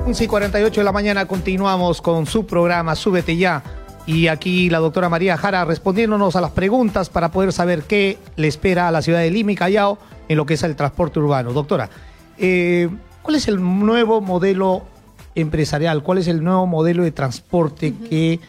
11 0.07 0.23
y 0.23 0.27
48 0.27 0.81
de 0.83 0.85
la 0.85 0.93
mañana 0.93 1.27
continuamos 1.27 2.03
con 2.03 2.27
su 2.27 2.45
programa 2.45 2.95
Súbete 2.95 3.39
ya. 3.39 3.84
Y 4.07 4.29
aquí 4.29 4.69
la 4.69 4.81
doctora 4.81 5.09
María 5.09 5.37
Jara 5.39 5.65
respondiéndonos 5.65 6.37
a 6.37 6.43
las 6.43 6.51
preguntas 6.51 7.09
para 7.09 7.31
poder 7.31 7.53
saber 7.53 7.85
qué 7.85 8.19
le 8.37 8.49
espera 8.49 8.89
a 8.89 8.91
la 8.91 9.01
ciudad 9.01 9.21
de 9.21 9.31
Lima 9.31 9.53
y 9.53 9.55
Callao 9.55 9.99
en 10.29 10.37
lo 10.37 10.45
que 10.45 10.55
es 10.55 10.63
el 10.63 10.77
transporte 10.77 11.21
urbano. 11.21 11.55
Doctora, 11.55 11.89
eh, 12.37 12.91
¿cuál 13.23 13.37
es 13.37 13.49
el 13.49 13.63
nuevo 13.63 14.21
modelo 14.21 14.85
empresarial? 15.35 16.03
¿Cuál 16.03 16.19
es 16.19 16.29
el 16.29 16.45
nuevo 16.45 16.67
modelo 16.67 17.03
de 17.03 17.13
transporte 17.13 17.95
que 18.11 18.41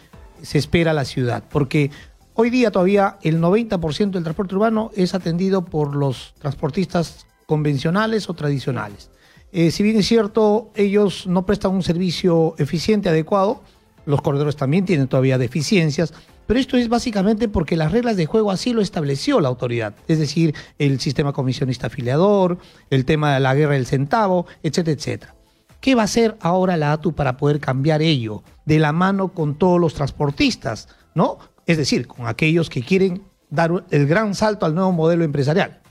se 0.42 0.58
espera 0.58 0.92
a 0.92 0.94
la 0.94 1.06
ciudad? 1.06 1.44
Porque 1.50 1.90
hoy 2.34 2.50
día 2.50 2.70
todavía 2.70 3.18
el 3.22 3.40
90% 3.40 4.12
del 4.12 4.24
transporte 4.24 4.56
urbano 4.56 4.92
es 4.94 5.14
atendido 5.14 5.64
por 5.64 5.96
los 5.96 6.34
transportistas 6.40 7.28
convencionales 7.46 8.30
o 8.30 8.34
tradicionales. 8.34 9.10
Eh, 9.54 9.72
si 9.72 9.84
bien 9.84 9.96
es 9.98 10.06
cierto, 10.06 10.70
ellos 10.76 11.28
no 11.28 11.46
prestan 11.46 11.72
un 11.72 11.82
servicio 11.82 12.56
eficiente, 12.58 13.08
adecuado, 13.08 13.62
los 14.06 14.22
corredores 14.22 14.56
también 14.56 14.86
tienen 14.86 15.08
todavía 15.08 15.38
deficiencias, 15.38 16.14
pero 16.48 16.60
esto 16.60 16.78
es 16.78 16.90
básicamente 16.90 17.48
porque 17.48 17.76
las 17.76 17.92
reglas 17.92 18.18
de 18.18 18.26
juego 18.26 18.52
así 18.52 18.74
lo 18.74 18.82
estableció 18.82 19.40
la 19.40 19.50
autoridad, 19.50 19.96
es 20.08 20.20
decir, 20.20 20.54
el 20.78 21.00
sistema 21.00 21.34
comisionista 21.34 21.88
afiliador, 21.88 22.58
el 22.90 23.06
tema 23.06 23.34
de 23.34 23.40
la 23.40 23.56
guerra 23.56 23.74
del 23.74 23.88
centavo, 23.88 24.46
etcétera, 24.62 24.96
etcétera. 24.96 25.36
¿Qué 25.82 25.96
va 25.96 26.04
a 26.04 26.06
hacer 26.06 26.36
ahora 26.40 26.78
la 26.78 26.94
ATU 26.94 27.14
para 27.14 27.38
poder 27.38 27.60
cambiar 27.60 28.02
ello 28.02 28.44
de 28.66 28.80
la 28.80 28.92
mano 28.92 29.34
con 29.34 29.56
todos 29.56 29.80
los 29.80 29.94
transportistas, 29.94 30.88
¿no? 31.14 31.38
Es 31.66 31.78
decir, 31.78 32.08
con 32.08 32.28
aquellos 32.28 32.70
que 32.70 32.82
quieren 32.82 33.24
dar 33.50 33.86
el 33.92 34.08
gran 34.08 34.36
salto 34.36 34.66
al 34.66 34.74
nuevo 34.74 34.92
modelo 34.92 35.24
empresarial. 35.24 35.82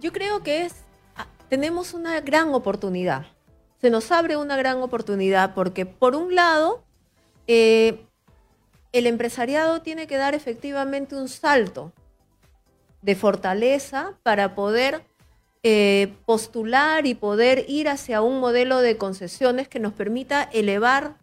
Yo 0.00 0.12
creo 0.12 0.42
que 0.42 0.66
es 0.66 0.74
ah, 1.16 1.26
tenemos 1.48 1.94
una 1.94 2.20
gran 2.20 2.52
oportunidad. 2.54 3.26
Se 3.80 3.90
nos 3.90 4.10
abre 4.12 4.36
una 4.36 4.56
gran 4.56 4.82
oportunidad 4.82 5.54
porque 5.54 5.86
por 5.86 6.14
un 6.14 6.34
lado 6.34 6.84
eh, 7.46 8.06
el 8.92 9.06
empresariado 9.06 9.82
tiene 9.82 10.06
que 10.06 10.16
dar 10.16 10.34
efectivamente 10.34 11.14
un 11.14 11.28
salto 11.28 11.92
de 13.00 13.14
fortaleza 13.16 14.18
para 14.22 14.54
poder 14.54 15.02
eh, 15.64 16.14
postular 16.24 17.06
y 17.06 17.14
poder 17.14 17.64
ir 17.68 17.88
hacia 17.88 18.20
un 18.20 18.40
modelo 18.40 18.78
de 18.78 18.96
concesiones 18.96 19.68
que 19.68 19.80
nos 19.80 19.92
permita 19.92 20.42
elevar 20.52 21.16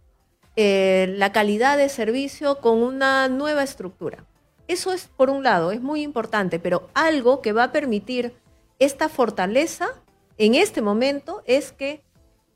eh, 0.55 1.13
la 1.17 1.31
calidad 1.31 1.77
de 1.77 1.89
servicio 1.89 2.59
con 2.59 2.81
una 2.81 3.27
nueva 3.27 3.63
estructura. 3.63 4.25
Eso 4.67 4.93
es 4.93 5.07
por 5.07 5.29
un 5.29 5.43
lado, 5.43 5.71
es 5.71 5.81
muy 5.81 6.03
importante, 6.03 6.59
pero 6.59 6.89
algo 6.93 7.41
que 7.41 7.53
va 7.53 7.65
a 7.65 7.71
permitir 7.71 8.33
esta 8.77 9.09
fortaleza 9.09 9.89
en 10.37 10.55
este 10.55 10.81
momento 10.81 11.43
es 11.45 11.71
que 11.71 12.01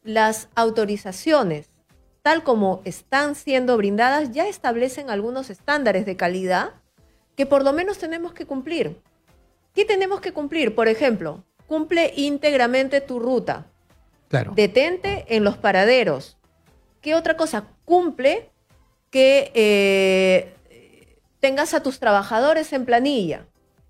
las 0.04 0.50
autorizaciones 0.56 1.70
tal 2.24 2.44
como 2.44 2.82
están 2.86 3.36
siendo 3.36 3.78
brindadas, 3.78 4.32
ya 4.32 4.48
establecen 4.48 5.10
algunos 5.10 5.50
estándares 5.50 6.06
de 6.06 6.16
calidad 6.18 6.72
que 7.36 7.46
por 7.46 7.64
lo 7.64 7.74
menos 7.74 8.00
tenemos 8.00 8.34
que 8.34 8.46
cumplir. 8.46 9.00
¿Qué 9.76 9.86
tenemos 9.86 10.22
que 10.22 10.32
cumplir? 10.32 10.74
Por 10.74 10.88
ejemplo, 10.88 11.44
cumple 11.68 12.14
íntegramente 12.16 13.02
tu 13.02 13.20
ruta. 13.20 13.68
Claro. 14.30 14.54
Detente 14.56 15.26
en 15.30 15.44
los 15.44 15.58
paraderos. 15.58 16.38
¿Qué 17.02 17.14
otra 17.14 17.36
cosa? 17.36 17.66
Cumple 17.86 18.50
que 19.10 19.52
eh, 19.54 20.54
tengas 21.40 21.74
a 21.74 21.84
tus 21.84 22.00
trabajadores 22.00 22.72
en 22.74 22.86
planilla 22.86 23.46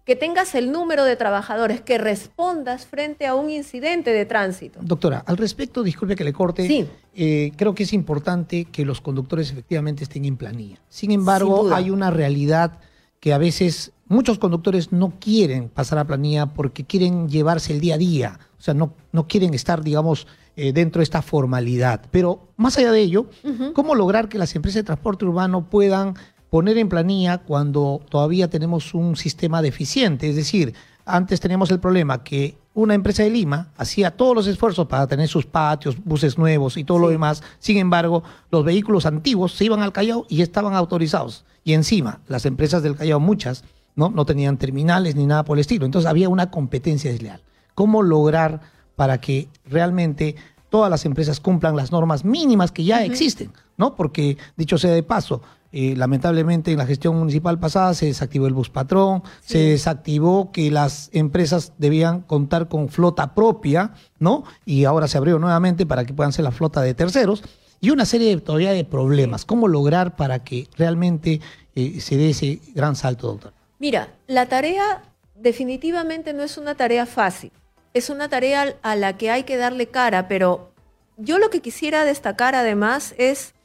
que 0.05 0.15
tengas 0.17 0.53
el 0.55 0.71
número 0.71 1.05
de 1.05 1.15
trabajadores, 1.15 1.79
que 1.81 1.97
respondas 1.97 2.85
frente 2.85 3.25
a 3.25 3.35
un 3.35 3.49
incidente 3.49 4.11
de 4.11 4.25
tránsito. 4.25 4.79
Doctora, 4.81 5.23
al 5.25 5.37
respecto, 5.37 5.81
disculpe 5.81 6.15
que 6.15 6.23
le 6.25 6.33
corte, 6.33 6.67
Sí. 6.67 6.85
eh, 7.15 7.51
creo 7.55 7.73
que 7.73 7.83
es 7.83 7.93
importante 7.93 8.65
que 8.65 8.83
los 8.83 8.99
conductores 8.99 9.51
efectivamente 9.51 10.03
estén 10.03 10.25
en 10.25 10.35
planilla. 10.35 10.79
Sin 10.89 11.11
embargo, 11.11 11.63
Sin 11.63 11.73
hay 11.73 11.89
una 11.89 12.11
realidad 12.11 12.79
que 13.21 13.31
a 13.33 13.37
veces 13.37 13.93
muchos 14.07 14.39
conductores 14.39 14.91
no 14.91 15.13
quieren 15.19 15.69
pasar 15.69 15.97
a 15.99 16.05
planilla 16.05 16.47
porque 16.47 16.83
quieren 16.83 17.29
llevarse 17.29 17.71
el 17.71 17.79
día 17.79 17.95
a 17.95 17.97
día, 17.97 18.39
o 18.59 18.61
sea, 18.61 18.73
no, 18.73 18.93
no 19.13 19.27
quieren 19.27 19.53
estar, 19.53 19.81
digamos, 19.83 20.27
eh, 20.57 20.73
dentro 20.73 20.99
de 20.99 21.03
esta 21.03 21.21
formalidad. 21.21 22.01
Pero 22.11 22.49
más 22.57 22.77
allá 22.77 22.91
de 22.91 22.99
ello, 22.99 23.25
¿cómo 23.73 23.95
lograr 23.95 24.27
que 24.27 24.37
las 24.37 24.53
empresas 24.55 24.81
de 24.81 24.83
transporte 24.83 25.25
urbano 25.25 25.67
puedan 25.69 26.15
poner 26.53 26.77
en 26.77 26.87
planilla 26.87 27.39
cuando 27.39 27.99
todavía 28.09 28.47
tenemos 28.47 28.93
un 28.93 29.15
sistema 29.15 29.63
deficiente? 29.63 30.29
Es 30.29 30.35
decir, 30.35 30.75
antes 31.03 31.39
teníamos 31.39 31.71
el 31.71 31.79
problema 31.79 32.23
que 32.23 32.59
una 32.75 32.93
empresa 32.93 33.23
de 33.23 33.31
Lima 33.31 33.69
hacía 33.75 34.11
todos 34.11 34.35
los 34.35 34.45
esfuerzos 34.45 34.85
para 34.85 35.07
tener 35.07 35.27
sus 35.27 35.47
patios, 35.47 35.95
buses 36.05 36.37
nuevos 36.37 36.77
y 36.77 36.83
todo 36.83 36.99
lo 36.99 37.09
demás. 37.09 37.41
Sin 37.57 37.77
embargo, 37.77 38.21
los 38.51 38.63
vehículos 38.63 39.07
antiguos 39.07 39.53
se 39.53 39.65
iban 39.65 39.81
al 39.81 39.93
Callao 39.93 40.27
y 40.29 40.43
estaban 40.43 40.75
autorizados. 40.75 41.43
Y 41.63 41.73
encima, 41.73 42.19
las 42.27 42.45
empresas 42.45 42.83
del 42.83 42.97
Callao, 42.97 43.19
muchas, 43.19 43.63
¿no? 43.95 44.11
no 44.11 44.23
tenían 44.23 44.57
terminales 44.57 45.15
ni 45.15 45.25
nada 45.25 45.45
por 45.45 45.57
el 45.57 45.61
estilo. 45.61 45.87
Entonces 45.87 46.07
había 46.07 46.29
una 46.29 46.51
competencia 46.51 47.11
desleal. 47.11 47.41
¿Cómo 47.73 48.03
lograr 48.03 48.61
para 48.95 49.19
que 49.19 49.47
realmente 49.65 50.35
todas 50.69 50.91
las 50.91 51.03
empresas 51.05 51.39
cumplan 51.39 51.75
las 51.75 51.91
normas 51.91 52.23
mínimas 52.23 52.71
que 52.71 52.83
ya 52.83 53.03
existen? 53.03 53.51
¿No? 53.77 53.95
Porque, 53.95 54.37
dicho 54.55 54.77
sea 54.77 54.91
de 54.91 55.03
paso, 55.03 55.41
eh, 55.75 55.95
lamentablemente 55.97 56.71
en 56.71 56.77
la 56.77 56.85
gestión 56.85 57.17
municipal 57.17 57.59
pasada 57.59 57.95
se 57.95 58.05
desactivó 58.05 58.45
el 58.45 58.53
bus 58.53 58.69
patrón, 58.69 59.23
se 59.41 59.57
desactivó 59.57 60.51
que 60.51 60.69
las 60.69 61.09
empresas 61.13 61.73
debían 61.79 62.21
contar 62.21 62.67
con 62.67 62.89
flota 62.89 63.33
propia, 63.33 63.93
¿no? 64.19 64.43
Y 64.65 64.85
ahora 64.85 65.07
se 65.07 65.17
abrió 65.17 65.39
nuevamente 65.39 65.87
para 65.87 66.05
que 66.05 66.13
puedan 66.13 66.31
ser 66.31 66.45
la 66.45 66.51
flota 66.51 66.81
de 66.81 66.93
terceros. 66.93 67.43
Y 67.81 67.89
una 67.89 68.05
serie 68.05 68.29
de, 68.29 68.39
todavía 68.39 68.71
de 68.71 68.85
problemas. 68.85 69.45
¿Cómo 69.45 69.67
lograr 69.67 70.15
para 70.15 70.43
que 70.43 70.67
realmente 70.77 71.41
eh, 71.75 71.99
se 71.99 72.17
dé 72.17 72.29
ese 72.29 72.61
gran 72.75 72.95
salto, 72.95 73.27
doctor? 73.27 73.53
Mira, 73.79 74.09
la 74.27 74.45
tarea 74.47 75.01
definitivamente 75.35 76.33
no 76.33 76.43
es 76.43 76.59
una 76.59 76.75
tarea 76.75 77.07
fácil. 77.07 77.51
Es 77.95 78.11
una 78.11 78.29
tarea 78.29 78.75
a 78.83 78.95
la 78.95 79.17
que 79.17 79.31
hay 79.31 79.43
que 79.43 79.57
darle 79.57 79.87
cara, 79.87 80.27
pero 80.27 80.71
yo 81.17 81.39
lo 81.39 81.49
que 81.49 81.61
quisiera 81.61 82.05
destacar 82.05 82.53
además 82.53 83.15
es 83.17 83.55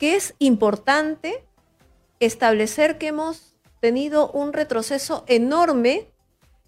que 0.00 0.16
es 0.16 0.34
importante 0.38 1.44
establecer 2.20 2.96
que 2.96 3.08
hemos 3.08 3.54
tenido 3.80 4.30
un 4.30 4.54
retroceso 4.54 5.24
enorme 5.26 6.08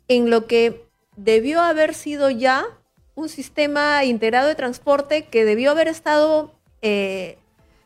en 0.07 0.29
lo 0.29 0.47
que 0.47 0.87
debió 1.17 1.63
haber 1.63 1.95
sido 1.95 2.29
ya 2.29 2.67
un 3.15 3.31
sistema 3.31 4.05
integrado 4.05 4.49
de 4.49 4.55
transporte 4.55 5.29
que 5.29 5.47
debió 5.47 5.71
haber 5.71 5.89
estado 5.89 6.53
eh, 6.83 7.39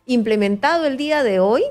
implementado 0.04 0.84
el 0.84 0.96
día 0.96 1.22
de 1.22 1.38
hoy 1.38 1.62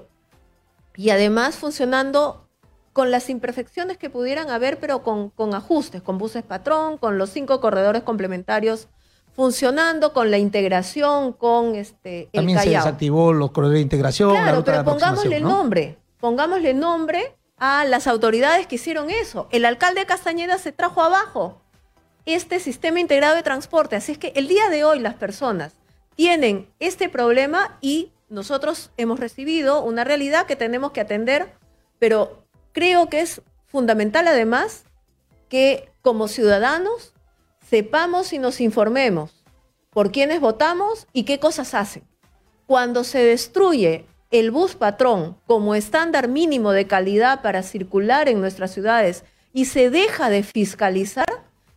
y 0.96 1.10
además 1.10 1.58
funcionando 1.58 2.48
con 2.94 3.12
las 3.12 3.30
imperfecciones 3.30 3.98
que 3.98 4.10
pudieran 4.10 4.50
haber, 4.50 4.80
pero 4.80 5.04
con, 5.04 5.32
con 5.32 5.54
ajustes, 5.54 6.02
con 6.02 6.18
buses 6.18 6.44
patrón, 6.44 6.98
con 6.98 7.18
los 7.18 7.30
cinco 7.30 7.60
corredores 7.60 8.04
complementarios 8.04 8.88
funcionando, 9.36 10.14
con 10.14 10.32
la 10.32 10.38
integración, 10.38 11.34
con 11.34 11.76
este, 11.76 12.24
el 12.24 12.32
También 12.32 12.60
se 12.60 12.66
Callao. 12.66 12.84
desactivó 12.86 13.34
los 13.34 13.52
corredores 13.52 13.80
de 13.80 13.84
integración. 13.84 14.34
la 14.34 14.42
Claro, 14.44 14.58
de 14.58 14.64
pero 14.64 14.84
pongámosle 14.86 15.42
¿no? 15.42 15.50
nombre, 15.50 15.98
pongámosle 16.20 16.74
nombre 16.74 17.36
a 17.58 17.84
las 17.86 18.08
autoridades 18.08 18.66
que 18.68 18.76
hicieron 18.76 19.10
eso. 19.10 19.48
El 19.52 19.66
alcalde 19.66 20.02
de 20.02 20.06
Castañeda 20.06 20.58
se 20.58 20.72
trajo 20.72 21.02
abajo 21.02 21.62
este 22.26 22.60
sistema 22.60 23.00
integrado 23.00 23.36
de 23.36 23.44
transporte. 23.44 23.96
Así 23.96 24.14
es 24.14 24.18
que 24.18 24.32
el 24.36 24.48
día 24.48 24.70
de 24.70 24.84
hoy 24.84 25.00
las 25.00 25.16
personas 25.16 25.74
tienen 26.16 26.68
este 26.80 27.10
problema 27.10 27.78
y 27.82 28.12
nosotros 28.30 28.92
hemos 28.98 29.20
recibido 29.20 29.84
una 29.84 30.04
realidad 30.04 30.46
que 30.46 30.56
tenemos 30.56 30.92
que 30.92 31.02
atender, 31.02 31.54
pero 32.00 32.46
creo 32.72 33.10
que 33.10 33.22
es 33.22 33.42
fundamental 33.68 34.28
además 34.28 34.86
que 35.50 35.92
como 36.02 36.28
ciudadanos 36.28 37.15
sepamos 37.70 38.34
y 38.34 38.40
nos 38.40 38.62
informemos 38.62 39.44
por 39.90 40.12
quiénes 40.12 40.40
votamos 40.42 41.08
y 41.14 41.24
qué 41.24 41.40
cosas 41.40 41.74
hacen. 41.74 42.04
Cuando 42.68 43.04
se 43.04 43.20
destruye 43.20 44.06
el 44.32 44.52
bus 44.52 44.76
patrón 44.76 45.38
como 45.48 45.76
estándar 45.76 46.28
mínimo 46.28 46.72
de 46.72 46.88
calidad 46.88 47.42
para 47.42 47.64
circular 47.64 48.28
en 48.28 48.42
nuestras 48.42 48.72
ciudades 48.74 49.24
y 49.54 49.66
se 49.66 49.90
deja 49.90 50.30
de 50.30 50.44
fiscalizar, 50.44 51.26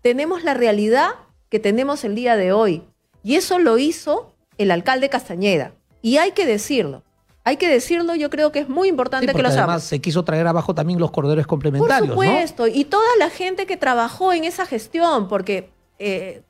tenemos 0.01 0.43
la 0.45 0.55
realidad 0.55 1.11
que 1.49 1.61
tenemos 1.61 2.05
el 2.05 2.15
día 2.15 2.37
de 2.37 2.53
hoy. 2.53 2.83
Y 3.23 3.37
eso 3.37 3.59
lo 3.59 3.79
hizo 3.79 4.35
el 4.57 4.71
alcalde 4.71 5.09
Castañeda. 5.09 5.73
Y 6.03 6.17
hay 6.17 6.33
que 6.33 6.47
decirlo. 6.47 7.05
Hay 7.45 7.57
que 7.57 7.69
decirlo, 7.69 8.15
yo 8.15 8.29
creo 8.31 8.53
que 8.53 8.59
es 8.61 8.69
muy 8.69 8.89
Sí, 8.89 8.91
importante 8.91 9.27
que 9.27 9.33
lo 9.43 9.49
además 9.49 9.55
sabamos. 9.55 9.83
se 9.85 10.01
quiso 10.01 10.23
traer 10.25 10.47
abajo 10.47 10.75
también 10.75 10.99
los 10.99 11.11
corredores 11.11 11.47
Por 11.47 11.51
complementarios, 11.51 12.09
¿no? 12.09 12.15
supuesto, 12.15 12.67
y 12.67 12.85
toda 12.85 13.09
la 13.19 13.31
gente 13.31 13.65
que 13.67 13.77
trabajó 13.77 14.33
en 14.33 14.45
esa 14.45 14.67
gestión, 14.67 15.29
porque, 15.29 15.71
eh, 15.99 16.43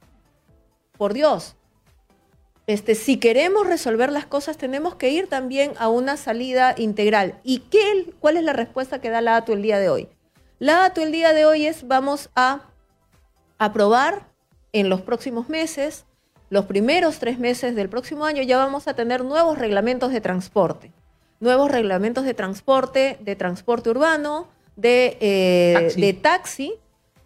por 0.97 1.13
Dios, 1.13 1.57
este, 2.69 2.95
si 2.95 3.19
queremos 3.19 3.67
resolver 3.67 4.13
las 4.13 4.27
cosas, 4.27 4.59
tenemos 4.59 4.95
que 4.95 5.09
ir 5.09 5.27
también 5.27 5.73
a 5.79 5.89
una 5.89 6.19
salida 6.19 6.75
integral. 6.77 7.41
¿Y 7.43 7.61
qué, 7.61 8.13
cuál 8.21 8.37
es 8.37 8.45
la 8.45 8.53
respuesta 8.53 9.01
que 9.01 9.09
da 9.09 9.23
la 9.23 9.37
ATU 9.37 9.55
el 9.55 9.63
día 9.63 9.79
de 9.79 9.89
hoy? 9.89 10.09
La 10.59 10.85
ATU 10.85 11.01
el 11.01 11.11
día 11.11 11.33
de 11.33 11.47
hoy 11.47 11.67
es, 11.67 11.89
vamos 11.89 12.29
a 12.37 12.67
aprobar 13.57 14.29
en 14.73 14.91
los 14.91 15.01
próximos 15.01 15.49
meses, 15.49 16.05
los 16.51 16.67
primeros 16.67 17.19
tres 17.19 17.39
meses 17.39 17.75
del 17.75 17.89
próximo 17.89 18.27
año, 18.27 18.43
ya 18.43 18.59
vamos 18.59 18.87
a 18.87 18.95
tener 18.95 19.25
nuevos 19.25 19.59
reglamentos 19.59 20.13
de 20.13 20.21
transporte. 20.21 20.93
Nuevos 21.41 21.71
reglamentos 21.71 22.25
de 22.25 22.35
transporte, 22.35 23.17
de 23.21 23.35
transporte 23.35 23.89
urbano, 23.89 24.49
de 24.77 25.17
eh, 25.21 25.73
Taxi. 25.75 26.01
de, 26.01 26.13
taxi, 26.13 26.75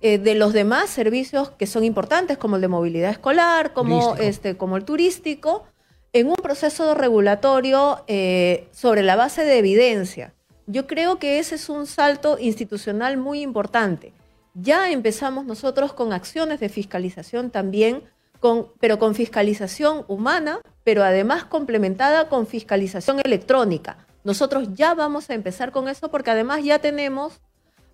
eh, 0.03 0.19
de 0.19 0.35
los 0.35 0.53
demás 0.53 0.91
servicios 0.91 1.51
que 1.51 1.67
son 1.67 1.85
importantes, 1.85 2.37
como 2.37 2.57
el 2.57 2.62
de 2.62 2.69
movilidad 2.69 3.11
escolar, 3.11 3.73
como, 3.73 4.01
Turístico. 4.01 4.29
este, 4.29 4.57
como 4.57 4.77
el 4.77 4.85
turístico, 4.85 5.65
en 6.12 6.29
un 6.29 6.35
proceso 6.35 6.95
regulatorio 6.95 8.05
eh, 8.07 8.69
sobre 8.73 9.03
la 9.03 9.17
base 9.17 9.45
de 9.45 9.59
evidencia. 9.59 10.35
Yo 10.67 10.87
creo 10.87 11.19
que 11.19 11.38
ese 11.38 11.55
es 11.55 11.69
un 11.69 11.87
salto 11.87 12.37
institucional 12.38 13.17
muy 13.17 13.43
importante. 13.43 14.12
Ya 14.55 14.91
empezamos 14.91 15.47
nosotros 15.47 15.93
con 15.93 16.12
acciones 16.12 16.61
de 16.61 16.69
fiscalización 16.69 17.51
también, 17.51 18.03
con, 18.41 18.69
pero 18.81 18.99
con 18.99 19.15
fiscalización 19.15 20.05
humana, 20.09 20.61
pero 20.85 21.05
además 21.05 21.45
complementada 21.45 22.29
con 22.29 22.47
fiscalización 22.47 23.21
electrónica. 23.25 24.07
Nosotros 24.25 24.69
ya 24.75 24.95
vamos 24.95 25.31
a 25.31 25.35
empezar 25.35 25.73
con 25.73 25.88
eso 25.88 26.11
porque 26.11 26.31
además 26.31 26.62
ya 26.65 26.79
tenemos 26.79 27.41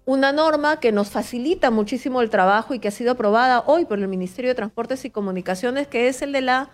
una 0.09 0.33
norma 0.33 0.81
que 0.81 0.91
nos 0.91 1.11
facilita 1.11 1.71
muchísimo 1.71 2.23
el 2.23 2.31
trabajo 2.31 2.73
y 2.73 2.79
que 2.79 2.89
ha 2.89 2.91
sido 2.91 3.11
aprobada 3.13 3.63
hoy 3.67 3.85
por 3.85 3.99
el 3.99 4.09
Ministerio 4.09 4.49
de 4.49 4.55
Transportes 4.55 5.05
y 5.05 5.11
Comunicaciones, 5.11 5.87
que 5.87 6.09
es 6.09 6.23
el 6.23 6.33
de 6.33 6.41
la 6.41 6.71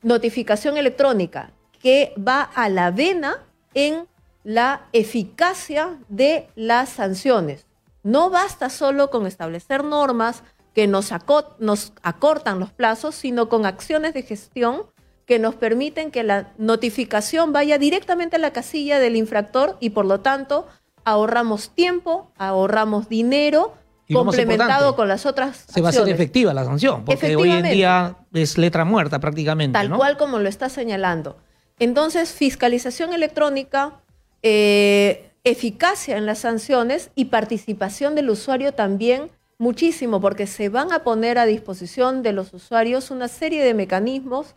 notificación 0.00 0.78
electrónica, 0.78 1.50
que 1.82 2.14
va 2.16 2.40
a 2.40 2.70
la 2.70 2.90
vena 2.90 3.44
en 3.74 4.06
la 4.42 4.86
eficacia 4.94 5.98
de 6.08 6.48
las 6.54 6.88
sanciones. 6.88 7.66
No 8.04 8.30
basta 8.30 8.70
solo 8.70 9.10
con 9.10 9.26
establecer 9.26 9.84
normas 9.84 10.42
que 10.74 10.86
nos, 10.86 11.12
aco- 11.12 11.56
nos 11.58 11.92
acortan 12.02 12.58
los 12.58 12.72
plazos, 12.72 13.14
sino 13.14 13.50
con 13.50 13.66
acciones 13.66 14.14
de 14.14 14.22
gestión 14.22 14.84
que 15.26 15.38
nos 15.38 15.56
permiten 15.56 16.10
que 16.10 16.22
la 16.22 16.54
notificación 16.56 17.52
vaya 17.52 17.76
directamente 17.76 18.36
a 18.36 18.38
la 18.38 18.54
casilla 18.54 18.98
del 18.98 19.14
infractor 19.14 19.76
y 19.78 19.90
por 19.90 20.06
lo 20.06 20.20
tanto 20.20 20.66
ahorramos 21.10 21.70
tiempo, 21.70 22.30
ahorramos 22.36 23.08
dinero, 23.08 23.74
Y 24.06 24.14
complementado 24.14 24.96
con 24.96 25.08
las 25.08 25.26
otras 25.26 25.64
Se 25.68 25.80
va 25.80 25.88
a 25.88 25.90
hacer 25.90 26.02
acciones. 26.02 26.14
efectiva 26.14 26.54
la 26.54 26.64
sanción, 26.64 27.04
porque 27.04 27.36
hoy 27.36 27.50
en 27.50 27.64
día 27.64 28.16
es 28.32 28.56
letra 28.58 28.84
muerta 28.84 29.18
prácticamente, 29.18 29.72
Tal 29.72 29.90
¿no? 29.90 29.96
cual 29.96 30.16
como 30.16 30.38
lo 30.38 30.48
está 30.48 30.68
señalando. 30.68 31.36
Entonces, 31.78 32.32
fiscalización 32.32 33.12
electrónica, 33.12 34.00
eh, 34.42 35.30
eficacia 35.44 36.16
en 36.16 36.26
las 36.26 36.38
sanciones 36.40 37.10
y 37.14 37.26
participación 37.26 38.14
del 38.14 38.30
usuario 38.30 38.72
también 38.72 39.30
muchísimo, 39.58 40.20
porque 40.20 40.46
se 40.46 40.68
van 40.68 40.92
a 40.92 41.00
poner 41.04 41.38
a 41.38 41.46
disposición 41.46 42.22
de 42.22 42.32
los 42.32 42.54
usuarios 42.54 43.10
una 43.10 43.28
serie 43.28 43.62
de 43.64 43.74
mecanismos 43.74 44.54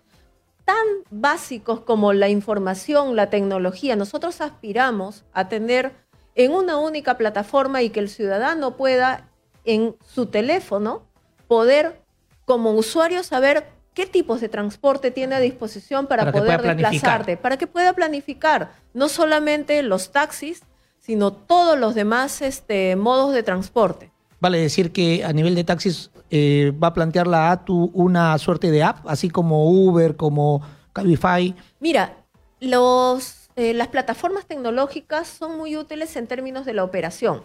tan 0.63 0.85
básicos 1.09 1.79
como 1.81 2.13
la 2.13 2.29
información, 2.29 3.15
la 3.15 3.29
tecnología. 3.29 3.95
Nosotros 3.95 4.41
aspiramos 4.41 5.23
a 5.33 5.49
tener 5.49 5.91
en 6.35 6.53
una 6.53 6.77
única 6.77 7.17
plataforma 7.17 7.81
y 7.81 7.89
que 7.89 7.99
el 7.99 8.09
ciudadano 8.09 8.77
pueda 8.77 9.29
en 9.65 9.95
su 10.05 10.27
teléfono 10.27 11.03
poder 11.47 12.01
como 12.45 12.71
usuario 12.71 13.23
saber 13.23 13.67
qué 13.93 14.05
tipos 14.05 14.41
de 14.41 14.49
transporte 14.49 15.11
tiene 15.11 15.35
a 15.35 15.39
disposición 15.39 16.07
para, 16.07 16.31
poder 16.31 16.61
desplazarte, 16.61 17.37
para 17.37 17.57
que 17.57 17.67
pueda 17.67 17.93
planificar 17.93 18.71
no 18.93 19.09
solamente 19.09 19.83
los 19.83 20.11
taxis, 20.11 20.63
sino 20.99 21.31
todos 21.33 21.77
los 21.77 21.95
demás 21.95 22.41
este, 22.41 22.95
modos 22.95 23.33
de 23.33 23.43
transporte. 23.43 24.11
Vale 24.39 24.59
decir 24.59 24.91
que 24.91 25.23
a 25.23 25.33
nivel 25.33 25.55
de 25.55 25.63
taxis 25.63 26.09
eh, 26.29 26.73
va 26.81 26.87
a 26.87 26.93
plantear 26.93 27.27
la 27.27 27.51
ATU 27.51 27.91
una 27.93 28.37
suerte 28.37 28.71
de 28.71 28.83
app, 28.83 29.07
así 29.07 29.29
como 29.29 29.69
Uber, 29.69 30.15
como 30.15 30.61
Cabify. 30.93 31.55
Mira, 31.79 32.17
los, 32.59 33.40
eh, 33.55 33.73
las 33.73 33.89
plataformas 33.89 34.45
tecnológicas 34.45 35.27
son 35.27 35.57
muy 35.57 35.77
útiles 35.77 36.15
en 36.15 36.27
términos 36.27 36.65
de 36.65 36.73
la 36.73 36.83
operación. 36.83 37.43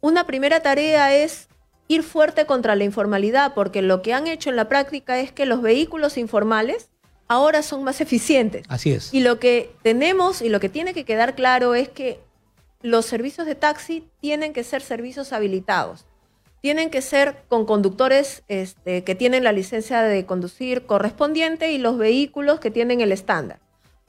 Una 0.00 0.26
primera 0.26 0.60
tarea 0.60 1.14
es 1.14 1.48
ir 1.88 2.02
fuerte 2.02 2.46
contra 2.46 2.74
la 2.74 2.84
informalidad, 2.84 3.54
porque 3.54 3.82
lo 3.82 4.02
que 4.02 4.14
han 4.14 4.26
hecho 4.26 4.50
en 4.50 4.56
la 4.56 4.68
práctica 4.68 5.18
es 5.20 5.32
que 5.32 5.46
los 5.46 5.62
vehículos 5.62 6.16
informales 6.16 6.90
ahora 7.28 7.62
son 7.62 7.84
más 7.84 8.00
eficientes. 8.00 8.64
Así 8.68 8.92
es. 8.92 9.12
Y 9.14 9.20
lo 9.20 9.38
que 9.38 9.74
tenemos 9.82 10.42
y 10.42 10.48
lo 10.48 10.60
que 10.60 10.68
tiene 10.68 10.94
que 10.94 11.04
quedar 11.04 11.34
claro 11.34 11.74
es 11.74 11.88
que 11.88 12.20
los 12.82 13.06
servicios 13.06 13.46
de 13.46 13.54
taxi 13.54 14.08
tienen 14.20 14.52
que 14.52 14.64
ser 14.64 14.82
servicios 14.82 15.32
habilitados. 15.32 16.04
Tienen 16.60 16.90
que 16.90 17.02
ser 17.02 17.44
con 17.48 17.64
conductores 17.64 18.42
este, 18.48 19.02
que 19.04 19.14
tienen 19.14 19.44
la 19.44 19.52
licencia 19.52 20.02
de 20.02 20.26
conducir 20.26 20.86
correspondiente 20.86 21.72
y 21.72 21.78
los 21.78 21.98
vehículos 21.98 22.60
que 22.60 22.70
tienen 22.70 23.00
el 23.00 23.12
estándar. 23.12 23.60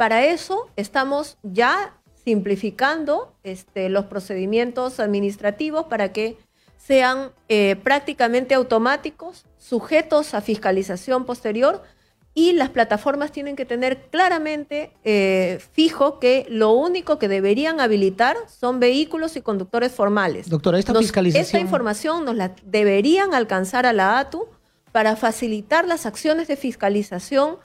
Para 0.03 0.25
eso 0.25 0.67
estamos 0.75 1.37
ya 1.43 1.95
simplificando 2.25 3.37
este, 3.45 3.87
los 3.87 4.03
procedimientos 4.07 4.99
administrativos 4.99 5.85
para 5.85 6.11
que 6.11 6.35
sean 6.75 7.31
eh, 7.47 7.77
prácticamente 7.81 8.53
automáticos, 8.53 9.45
sujetos 9.57 10.33
a 10.33 10.41
fiscalización 10.41 11.23
posterior 11.23 11.83
y 12.33 12.51
las 12.51 12.67
plataformas 12.67 13.31
tienen 13.31 13.55
que 13.55 13.63
tener 13.63 14.09
claramente 14.09 14.91
eh, 15.05 15.61
fijo 15.71 16.19
que 16.19 16.47
lo 16.49 16.71
único 16.73 17.17
que 17.17 17.29
deberían 17.29 17.79
habilitar 17.79 18.35
son 18.49 18.81
vehículos 18.81 19.37
y 19.37 19.41
conductores 19.41 19.93
formales. 19.93 20.49
Doctora, 20.49 20.79
esta 20.79 20.91
Nos- 20.91 21.03
fiscalización- 21.05 21.39
Esta 21.45 21.59
información 21.59 22.25
nos 22.25 22.35
la 22.35 22.53
deberían 22.65 23.33
alcanzar 23.33 23.85
a 23.85 23.93
la 23.93 24.19
ATU 24.19 24.49
para 24.91 25.15
facilitar 25.15 25.87
las 25.87 26.05
acciones 26.05 26.49
de 26.49 26.57
fiscalización 26.57 27.55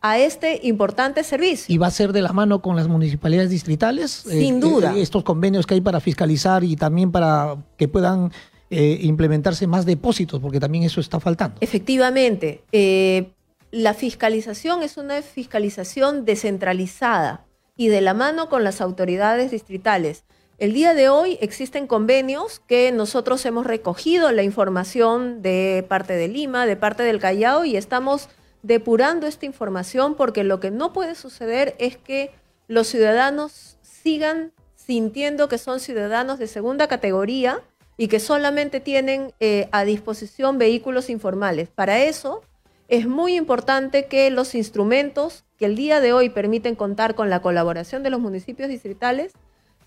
a 0.00 0.18
este 0.18 0.60
importante 0.62 1.24
servicio. 1.24 1.74
¿Y 1.74 1.78
va 1.78 1.88
a 1.88 1.90
ser 1.90 2.12
de 2.12 2.22
la 2.22 2.32
mano 2.32 2.62
con 2.62 2.76
las 2.76 2.88
municipalidades 2.88 3.50
distritales? 3.50 4.10
Sin 4.10 4.60
duda. 4.60 4.94
estos 4.96 5.24
convenios 5.24 5.66
que 5.66 5.74
hay 5.74 5.80
para 5.80 6.00
fiscalizar 6.00 6.64
y 6.64 6.76
también 6.76 7.10
para 7.10 7.56
que 7.76 7.88
puedan 7.88 8.32
eh, 8.70 8.98
implementarse 9.02 9.66
más 9.66 9.86
depósitos, 9.86 10.40
porque 10.40 10.60
también 10.60 10.84
eso 10.84 11.00
está 11.00 11.20
faltando. 11.20 11.56
Efectivamente, 11.60 12.62
eh, 12.72 13.32
la 13.70 13.94
fiscalización 13.94 14.82
es 14.82 14.96
una 14.96 15.22
fiscalización 15.22 16.24
descentralizada 16.24 17.46
y 17.76 17.88
de 17.88 18.00
la 18.00 18.14
mano 18.14 18.48
con 18.48 18.64
las 18.64 18.80
autoridades 18.80 19.50
distritales. 19.50 20.24
El 20.58 20.72
día 20.72 20.94
de 20.94 21.10
hoy 21.10 21.36
existen 21.42 21.86
convenios 21.86 22.60
que 22.60 22.90
nosotros 22.90 23.44
hemos 23.44 23.66
recogido 23.66 24.32
la 24.32 24.42
información 24.42 25.42
de 25.42 25.84
parte 25.86 26.14
de 26.14 26.28
Lima, 26.28 26.64
de 26.64 26.76
parte 26.76 27.02
del 27.02 27.18
Callao 27.18 27.66
y 27.66 27.76
estamos 27.76 28.30
depurando 28.66 29.26
esta 29.26 29.46
información 29.46 30.16
porque 30.16 30.42
lo 30.42 30.58
que 30.58 30.70
no 30.70 30.92
puede 30.92 31.14
suceder 31.14 31.76
es 31.78 31.96
que 31.96 32.32
los 32.66 32.88
ciudadanos 32.88 33.78
sigan 33.82 34.52
sintiendo 34.74 35.48
que 35.48 35.58
son 35.58 35.78
ciudadanos 35.78 36.38
de 36.38 36.48
segunda 36.48 36.88
categoría 36.88 37.60
y 37.96 38.08
que 38.08 38.18
solamente 38.18 38.80
tienen 38.80 39.32
eh, 39.40 39.68
a 39.70 39.84
disposición 39.84 40.58
vehículos 40.58 41.10
informales. 41.10 41.68
Para 41.68 42.02
eso 42.02 42.42
es 42.88 43.06
muy 43.06 43.36
importante 43.36 44.06
que 44.06 44.30
los 44.30 44.54
instrumentos 44.54 45.44
que 45.58 45.66
el 45.66 45.76
día 45.76 46.00
de 46.00 46.12
hoy 46.12 46.28
permiten 46.28 46.74
contar 46.74 47.14
con 47.14 47.30
la 47.30 47.40
colaboración 47.40 48.02
de 48.02 48.10
los 48.10 48.20
municipios 48.20 48.68
distritales 48.68 49.32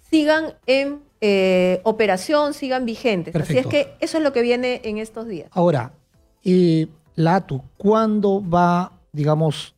sigan 0.10 0.54
en 0.66 1.02
eh, 1.22 1.82
operación, 1.84 2.54
sigan 2.54 2.86
vigentes. 2.86 3.36
Así 3.36 3.58
es 3.58 3.68
que 3.68 3.94
eso 4.00 4.18
es 4.18 4.24
lo 4.24 4.32
que 4.34 4.42
viene 4.42 4.82
en 4.86 4.98
estos 4.98 5.28
días. 5.28 5.50
Ahora, 5.52 5.94
eh, 6.44 6.88
la 7.20 7.36
ATU, 7.36 7.62
¿cuándo 7.78 8.42
va, 8.48 8.94
digamos, 9.12 9.76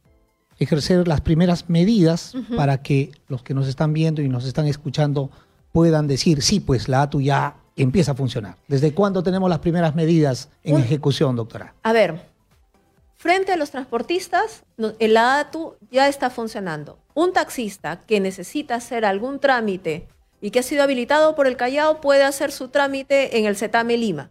ejercer 0.59 1.07
las 1.07 1.21
primeras 1.21 1.69
medidas 1.69 2.33
para 2.55 2.83
que 2.83 3.11
los 3.27 3.41
que 3.41 3.55
nos 3.55 3.67
están 3.67 3.93
viendo 3.93 4.21
y 4.21 4.29
nos 4.29 4.45
están 4.45 4.67
escuchando 4.67 5.31
puedan 5.71 6.07
decir, 6.07 6.43
sí, 6.43 6.59
pues 6.59 6.87
la 6.87 7.01
ATU 7.01 7.19
ya 7.19 7.55
empieza 7.75 8.11
a 8.11 8.15
funcionar? 8.15 8.57
¿Desde 8.67 8.93
cuándo 8.93 9.23
tenemos 9.23 9.49
las 9.49 9.57
primeras 9.57 9.95
medidas 9.95 10.49
en 10.63 10.75
Un- 10.75 10.81
ejecución, 10.81 11.35
doctora? 11.35 11.73
A 11.81 11.93
ver, 11.93 12.21
frente 13.17 13.51
a 13.51 13.57
los 13.57 13.71
transportistas, 13.71 14.63
el 14.99 15.17
ATU 15.17 15.77
ya 15.89 16.07
está 16.07 16.29
funcionando. 16.29 16.99
Un 17.15 17.33
taxista 17.33 18.01
que 18.05 18.19
necesita 18.19 18.75
hacer 18.75 19.03
algún 19.03 19.39
trámite 19.39 20.07
y 20.41 20.51
que 20.51 20.59
ha 20.59 20.63
sido 20.63 20.83
habilitado 20.83 21.33
por 21.35 21.47
el 21.47 21.57
Callao 21.57 22.01
puede 22.01 22.23
hacer 22.23 22.51
su 22.51 22.67
trámite 22.67 23.39
en 23.39 23.45
el 23.45 23.55
CETAME 23.55 23.97
Lima. 23.97 24.29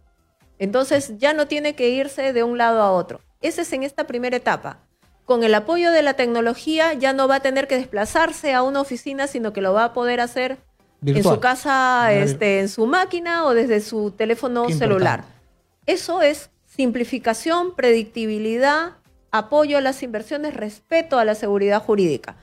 Entonces 0.61 1.17
ya 1.17 1.33
no 1.33 1.47
tiene 1.47 1.73
que 1.73 1.89
irse 1.89 2.33
de 2.33 2.43
un 2.43 2.59
lado 2.59 2.83
a 2.83 2.91
otro. 2.91 3.19
Ese 3.41 3.63
es 3.63 3.73
en 3.73 3.81
esta 3.81 4.05
primera 4.05 4.37
etapa. 4.37 4.77
Con 5.25 5.43
el 5.43 5.55
apoyo 5.55 5.91
de 5.91 6.03
la 6.03 6.13
tecnología 6.13 6.93
ya 6.93 7.13
no 7.13 7.27
va 7.27 7.37
a 7.37 7.39
tener 7.39 7.67
que 7.67 7.77
desplazarse 7.77 8.53
a 8.53 8.61
una 8.61 8.79
oficina, 8.79 9.25
sino 9.25 9.53
que 9.53 9.61
lo 9.61 9.73
va 9.73 9.85
a 9.85 9.93
poder 9.93 10.21
hacer 10.21 10.59
en 11.03 11.23
su 11.23 11.39
casa, 11.39 12.13
este, 12.13 12.59
en 12.59 12.69
su 12.69 12.85
máquina 12.85 13.47
o 13.47 13.55
desde 13.55 13.81
su 13.81 14.11
teléfono 14.11 14.67
Qué 14.67 14.75
celular. 14.75 15.21
importante. 15.21 15.41
Eso 15.87 16.21
es 16.21 16.51
simplificación, 16.67 17.73
predictibilidad, 17.73 18.97
apoyo 19.31 19.79
a 19.79 19.81
las 19.81 20.03
inversiones, 20.03 20.53
respeto 20.53 21.17
a 21.17 21.25
la 21.25 21.33
seguridad 21.33 21.81
jurídica. 21.81 22.35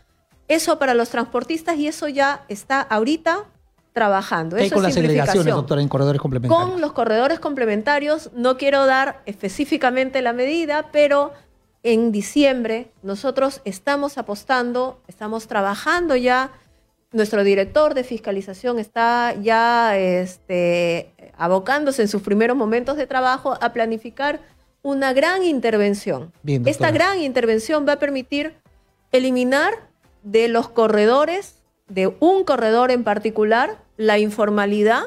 Eso 0.49 0.81
para 0.81 0.95
los 0.95 1.11
transportistas 1.11 1.77
y 1.77 1.87
eso 1.87 2.09
ya 2.09 2.45
está 2.49 2.81
ahorita 2.81 3.45
trabajando. 3.93 4.57
¿Qué 4.57 4.67
Eso 4.67 4.77
con 4.77 4.85
es 4.85 4.89
las 4.89 4.95
segregaciones, 4.95 5.55
doctora, 5.55 5.83
en 5.83 5.89
corredores 5.89 6.21
complementarios? 6.21 6.71
Con 6.71 6.81
los 6.81 6.93
corredores 6.93 7.41
complementarios 7.41 8.31
no 8.35 8.57
quiero 8.57 8.87
dar 8.87 9.23
específicamente 9.27 10.23
la 10.23 10.33
medida, 10.33 10.91
pero 10.93 11.33
en 11.83 12.13
diciembre 12.13 12.91
nosotros 13.03 13.61
estamos 13.65 14.19
apostando, 14.19 15.01
estamos 15.09 15.47
trabajando 15.47 16.17
ya, 16.17 16.53
nuestro 17.11 17.43
director 17.43 17.95
de 17.95 18.05
fiscalización 18.05 18.79
está 18.79 19.35
ya 19.41 19.97
este, 19.97 21.15
abocándose 21.37 22.03
en 22.03 22.09
sus 22.09 22.23
primeros 22.23 22.57
momentos 22.57 22.97
de 22.97 23.07
trabajo 23.07 23.57
a 23.61 23.73
planificar 23.73 24.41
una 24.83 25.13
gran 25.13 25.43
intervención. 25.43 26.33
Bien, 26.43 26.67
Esta 26.67 26.91
gran 26.91 27.21
intervención 27.21 27.87
va 27.89 27.95
a 27.95 27.99
permitir 27.99 28.55
eliminar 29.13 29.73
de 30.23 30.49
los 30.49 30.69
corredores, 30.69 31.58
de 31.89 32.15
un 32.21 32.45
corredor 32.45 32.91
en 32.91 33.05
particular, 33.05 33.83
la 33.97 34.19
informalidad, 34.19 35.03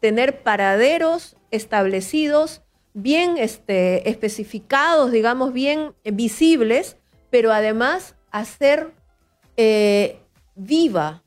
tener 0.00 0.42
paraderos 0.42 1.36
establecidos, 1.50 2.62
bien 2.94 3.36
este, 3.38 4.08
especificados, 4.08 5.12
digamos, 5.12 5.52
bien 5.52 5.94
eh, 6.04 6.10
visibles, 6.10 6.96
pero 7.30 7.52
además 7.52 8.16
hacer 8.30 8.92
eh, 9.56 10.18
viva 10.54 11.22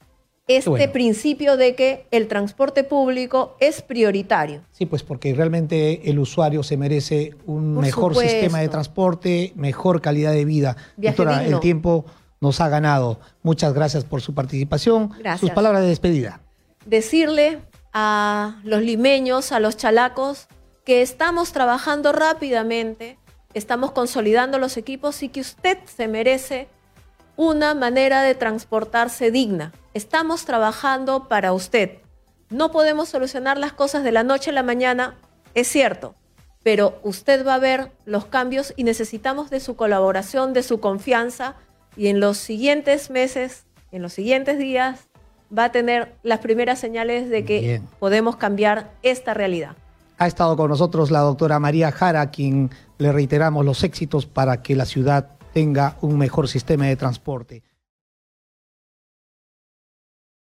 este 0.47 0.69
bueno. 0.69 0.91
principio 0.91 1.57
de 1.57 1.73
que 1.73 2.05
el 2.11 2.27
transporte 2.27 2.83
público 2.83 3.55
es 3.59 3.81
prioritario. 3.81 4.61
Sí, 4.71 4.85
pues 4.85 5.01
porque 5.01 5.33
realmente 5.33 6.07
el 6.09 6.19
usuario 6.19 6.61
se 6.61 6.77
merece 6.77 7.33
un 7.47 7.73
Por 7.73 7.83
mejor 7.83 8.13
supuesto. 8.13 8.31
sistema 8.31 8.59
de 8.59 8.69
transporte, 8.69 9.53
mejor 9.55 10.01
calidad 10.01 10.33
de 10.33 10.45
vida. 10.45 10.77
Viaje 10.97 11.17
Doctora, 11.17 11.39
digno. 11.39 11.55
el 11.55 11.61
tiempo 11.61 12.05
nos 12.41 12.61
ha 12.61 12.69
ganado. 12.69 13.19
Muchas 13.43 13.73
gracias 13.73 14.03
por 14.03 14.21
su 14.21 14.33
participación. 14.33 15.09
Gracias. 15.19 15.39
Sus 15.39 15.51
palabras 15.51 15.81
de 15.81 15.89
despedida. 15.89 16.41
decirle 16.85 17.61
a 17.93 18.59
los 18.63 18.81
limeños, 18.81 19.51
a 19.51 19.59
los 19.59 19.77
chalacos, 19.77 20.47
que 20.83 21.01
estamos 21.01 21.51
trabajando 21.51 22.11
rápidamente, 22.11 23.17
estamos 23.53 23.91
consolidando 23.91 24.59
los 24.59 24.77
equipos 24.77 25.23
y 25.23 25.29
que 25.29 25.41
usted 25.41 25.79
se 25.85 26.07
merece 26.07 26.67
una 27.37 27.73
manera 27.73 28.21
de 28.21 28.35
transportarse 28.35 29.31
digna. 29.31 29.73
Estamos 29.93 30.45
trabajando 30.45 31.27
para 31.27 31.53
usted. 31.53 31.99
No 32.49 32.71
podemos 32.71 33.09
solucionar 33.09 33.57
las 33.57 33.73
cosas 33.73 34.03
de 34.03 34.11
la 34.11 34.23
noche 34.23 34.51
a 34.51 34.53
la 34.53 34.61
mañana, 34.61 35.15
es 35.53 35.67
cierto, 35.67 36.15
pero 36.63 36.99
usted 37.03 37.45
va 37.45 37.55
a 37.55 37.59
ver 37.59 37.91
los 38.05 38.25
cambios 38.25 38.73
y 38.75 38.83
necesitamos 38.83 39.49
de 39.49 39.59
su 39.59 39.75
colaboración, 39.75 40.53
de 40.53 40.63
su 40.63 40.79
confianza 40.79 41.55
y 41.97 42.07
en 42.07 42.19
los 42.19 42.37
siguientes 42.37 43.09
meses, 43.09 43.65
en 43.91 44.01
los 44.01 44.13
siguientes 44.13 44.57
días, 44.57 45.07
va 45.55 45.65
a 45.65 45.71
tener 45.71 46.15
las 46.23 46.39
primeras 46.39 46.79
señales 46.79 47.29
de 47.29 47.45
que 47.45 47.59
Bien. 47.59 47.87
podemos 47.99 48.35
cambiar 48.35 48.91
esta 49.03 49.33
realidad. 49.33 49.75
Ha 50.17 50.27
estado 50.27 50.55
con 50.55 50.69
nosotros 50.69 51.11
la 51.11 51.19
doctora 51.19 51.59
María 51.59 51.91
Jara, 51.91 52.21
a 52.21 52.31
quien 52.31 52.69
le 52.97 53.11
reiteramos 53.11 53.65
los 53.65 53.83
éxitos 53.83 54.25
para 54.25 54.61
que 54.61 54.75
la 54.75 54.85
ciudad 54.85 55.31
tenga 55.53 55.97
un 56.01 56.17
mejor 56.17 56.47
sistema 56.47 56.85
de 56.85 56.95
transporte. 56.95 57.63